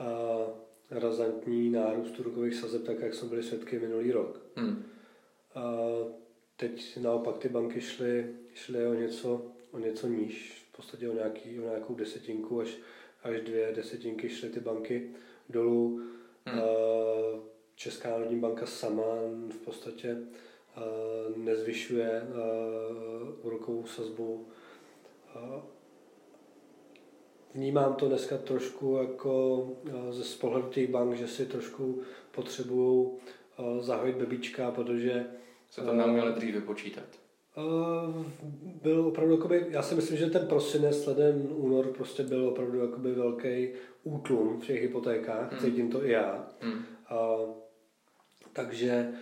[0.01, 0.09] uh,
[0.91, 4.41] razantní nárůst úrokových sazeb, tak jak jsme byli svědky minulý rok.
[4.57, 4.91] Hmm.
[5.57, 6.13] Uh,
[6.57, 9.43] teď naopak ty banky šly, šly o, něco,
[9.73, 12.77] o něco níž, v podstatě o, nějaký, o nějakou desetinku, až,
[13.23, 15.11] až dvě desetinky šly ty banky
[15.49, 16.01] dolů.
[16.47, 16.59] Hmm.
[16.59, 16.65] Uh,
[17.75, 19.05] Česká národní banka sama
[19.51, 20.19] v podstatě
[21.37, 22.23] nezvyšuje
[23.43, 24.47] úrokovou sazbu.
[27.55, 29.67] Vnímám to dneska trošku jako
[30.11, 33.11] ze z pohledu těch bank, že si trošku potřebují
[33.81, 35.27] zahojit bebíčka, protože...
[35.71, 37.05] Se to neuměli dříve počítat.
[38.83, 43.13] Byl opravdu, jakoby, já si myslím, že ten prosinec, leden, únor prostě byl opravdu jakoby
[43.13, 43.69] velký
[44.05, 45.61] útlum v těch hypotékách, hmm.
[45.61, 46.49] cítím to i já.
[46.61, 46.85] Hmm.
[47.09, 47.37] A,
[48.53, 49.13] takže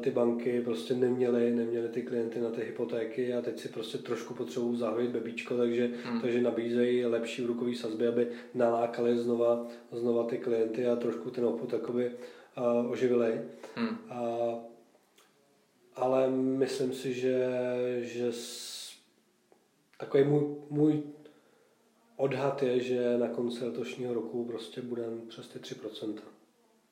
[0.00, 4.34] ty banky prostě neměly, neměly ty klienty na ty hypotéky a teď si prostě trošku
[4.34, 6.20] potřebují zahojit bebíčko, takže, hmm.
[6.20, 11.72] takže nabízejí lepší úrokový sazby, aby nalákali znova, znova ty klienty a trošku ten obchod
[11.72, 12.10] jakoby
[12.56, 13.40] uh, oživili.
[13.76, 13.98] Hmm.
[14.10, 14.20] A,
[15.94, 17.48] ale myslím si, že,
[18.00, 18.96] že s,
[19.98, 21.02] takový můj, můj
[22.16, 26.18] odhad je, že na konci letošního roku prostě budeme přes ty 3%.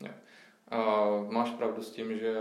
[0.03, 0.17] Yeah.
[0.73, 2.35] Uh, máš pravdu s tím, že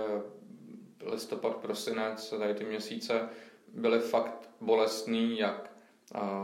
[1.06, 3.30] listopad, prosinec, tady ty měsíce
[3.74, 5.70] byly fakt bolestný, jak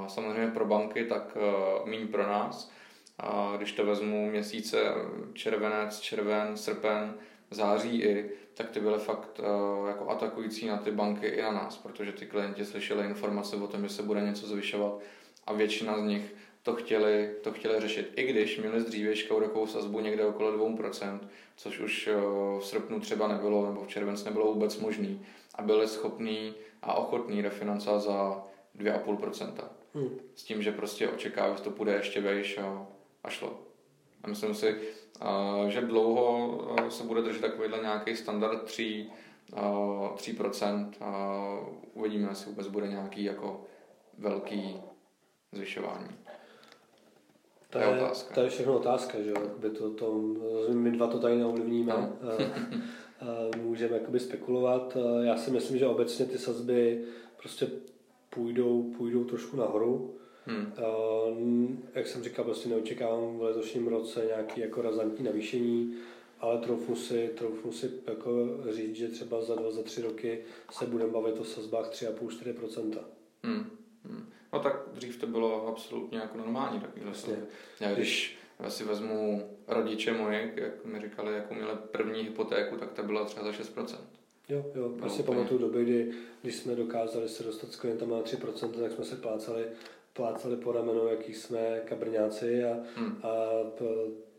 [0.07, 2.71] samozřejmě pro banky, tak uh, míň pro nás.
[3.19, 4.77] A když to vezmu měsíce
[5.33, 7.13] červenec, červen, srpen,
[7.51, 11.77] září i, tak ty byly fakt uh, jako atakující na ty banky i na nás,
[11.77, 14.99] protože ty klienti slyšeli informace o tom, že se bude něco zvyšovat
[15.47, 16.35] a většina z nich
[16.65, 18.13] to chtěli, to chtěli řešit.
[18.15, 21.19] I když měli z dřívějška úrokovou sazbu někde okolo 2%,
[21.55, 22.15] což už eh,
[22.59, 27.41] v srpnu třeba nebylo, nebo v červenci nebylo vůbec možný, a byli schopní a ochotní
[27.41, 28.43] refinancovat za
[28.77, 29.53] 2,5%.
[29.93, 30.19] Hmm.
[30.35, 32.87] S tím, že prostě očekávají, že to půjde ještě vejš a,
[33.25, 33.59] a šlo.
[34.23, 34.75] A myslím si,
[35.21, 39.09] eh, že dlouho eh, se bude držet takovýhle nějaký standard 3,
[39.51, 40.89] 3%.
[41.93, 43.63] Uvidíme, jestli vůbec bude nějaký jako
[44.17, 44.81] velký
[45.51, 46.09] zvyšování.
[47.69, 48.35] To je, otázka.
[48.35, 49.35] to je všechno otázka, že jo?
[49.77, 50.13] To, to,
[50.73, 51.93] my dva to tady neovlivníme.
[51.93, 52.31] No.
[53.61, 54.97] Můžeme jakoby spekulovat.
[55.21, 57.05] Já si myslím, že obecně ty sazby
[57.37, 57.67] prostě
[58.29, 60.15] půjdou, půjdou trošku nahoru.
[60.45, 61.83] Hmm.
[61.95, 65.95] Jak jsem říkal, prostě neočekávám v letošním roce nějaký jako razantní navýšení,
[66.39, 68.31] ale troufnu si, troufnu si jako
[68.71, 70.41] říct, že třeba za dva, za tři roky
[70.71, 72.99] se budeme bavit o sazbách 3,5-4%.
[73.43, 73.69] Hmm.
[74.03, 74.29] Hmm.
[74.53, 77.37] No tak dřív to bylo absolutně jako normální takovýhle stav.
[77.79, 82.93] Já když já si vezmu rodiče moje, jak mi říkali, jako měli první hypotéku, tak
[82.93, 83.97] ta byla třeba za 6%.
[84.49, 88.21] Jo, jo, no, si pamatuju doby, kdy, když jsme dokázali se dostat s klientama na
[88.21, 89.65] 3%, tak jsme se plácali,
[90.15, 93.19] plácali po ramenu, jaký jsme kabrňáci a, hmm.
[93.23, 93.29] a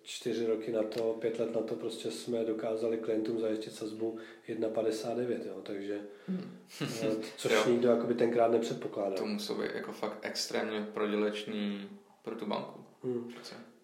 [0.03, 4.19] čtyři roky na to, pět let na to prostě jsme dokázali klientům zajistit sazbu
[4.49, 6.59] 1,59, jo, takže hmm.
[7.03, 7.63] Eh, což jo.
[7.69, 9.19] nikdo jakoby tenkrát nepředpokládal.
[9.19, 11.89] To musí být jako fakt extrémně prodělečný
[12.23, 12.81] pro tu banku.
[13.03, 13.33] Hmm.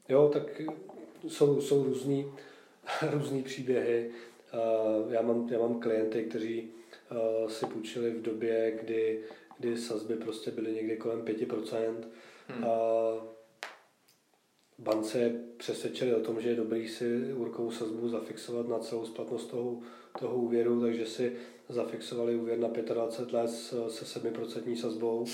[0.08, 0.62] Jo, tak
[1.28, 2.32] jsou, jsou různý,
[3.10, 4.10] různý příběhy.
[5.04, 6.70] Uh, já, mám, já mám klienty, kteří
[7.42, 9.22] uh, si půjčili v době, kdy,
[9.62, 11.94] kdy sazby prostě byly někde kolem 5%.
[12.48, 12.64] Hmm.
[12.64, 12.70] Uh,
[14.78, 19.78] bance přesvědčili o tom, že je dobrý si úrokovou sazbu zafixovat na celou splatnost toho,
[20.18, 21.36] toho úvěru, takže si
[21.68, 23.50] zafixovali úvěr na 25 let
[23.88, 25.26] se 7% sazbou.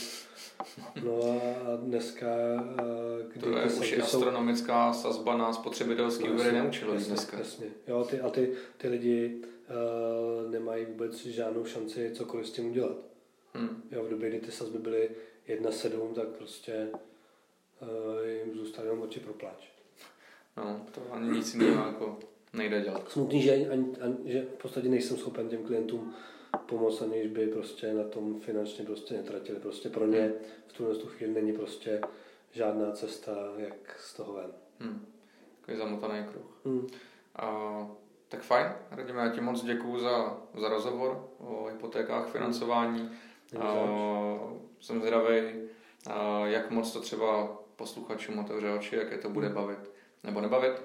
[1.05, 2.27] No a dneska,
[3.33, 7.39] kdy to je ty už astronomická sazba na spotřebitelský úvěr neučilo jasně, dneska.
[7.39, 7.67] Jasně.
[7.87, 13.09] Jo, ty, a ty, ty lidi uh, nemají vůbec žádnou šanci cokoliv s tím udělat.
[13.55, 13.83] Hmm.
[13.91, 15.11] Jo, v době, kdy ty sazby byly
[15.49, 16.89] 1,7, tak prostě
[17.83, 17.89] uh,
[18.27, 19.69] jim zůstaly jenom oči pro pláč.
[20.57, 22.19] No, to ani nic jiného jako
[22.53, 23.11] nejde dělat.
[23.11, 26.15] Smutný, že, ani, ani, že v podstatě nejsem schopen těm klientům
[26.67, 29.61] pomoct, aniž by prostě na tom finančně prostě netratili.
[29.61, 30.33] Prostě pro ně
[30.67, 32.01] v tuhle tu chvíli není prostě
[32.53, 34.53] žádná cesta, jak z toho ven.
[34.81, 35.07] Hmm.
[35.61, 36.61] Takový zamotaný kruh.
[36.65, 36.87] Hmm.
[37.37, 37.89] A,
[38.29, 43.11] tak fajn, Radíme, já ti moc děkuju za, za rozhovor o hypotékách, financování.
[43.61, 43.85] A,
[44.81, 45.43] jsem zvědavý,
[46.45, 49.79] jak moc to třeba posluchačům otevře oči, jak je to bude bavit
[50.25, 50.83] nebo nebavit.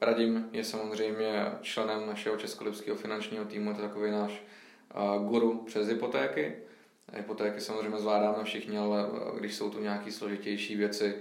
[0.00, 4.42] Radim je samozřejmě členem našeho českolipského finančního týmu, je to takový náš
[5.28, 6.56] guru přes hypotéky.
[7.12, 9.06] Hypotéky samozřejmě zvládáme všichni, ale
[9.38, 11.14] když jsou tu nějaké složitější věci,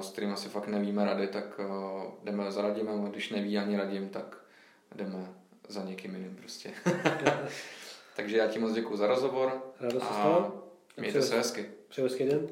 [0.00, 1.60] s kterými asi fakt nevíme rady, tak
[2.24, 4.38] jdeme za Radimem, a když neví ani Radim, tak
[4.94, 5.32] jdeme
[5.68, 6.70] za někým jiným prostě.
[8.18, 9.62] Takže já ti moc děkuji za rozhovor.
[9.80, 10.52] Radost a
[10.96, 11.66] mějte se hezky.
[11.88, 12.48] Přeji hezký den.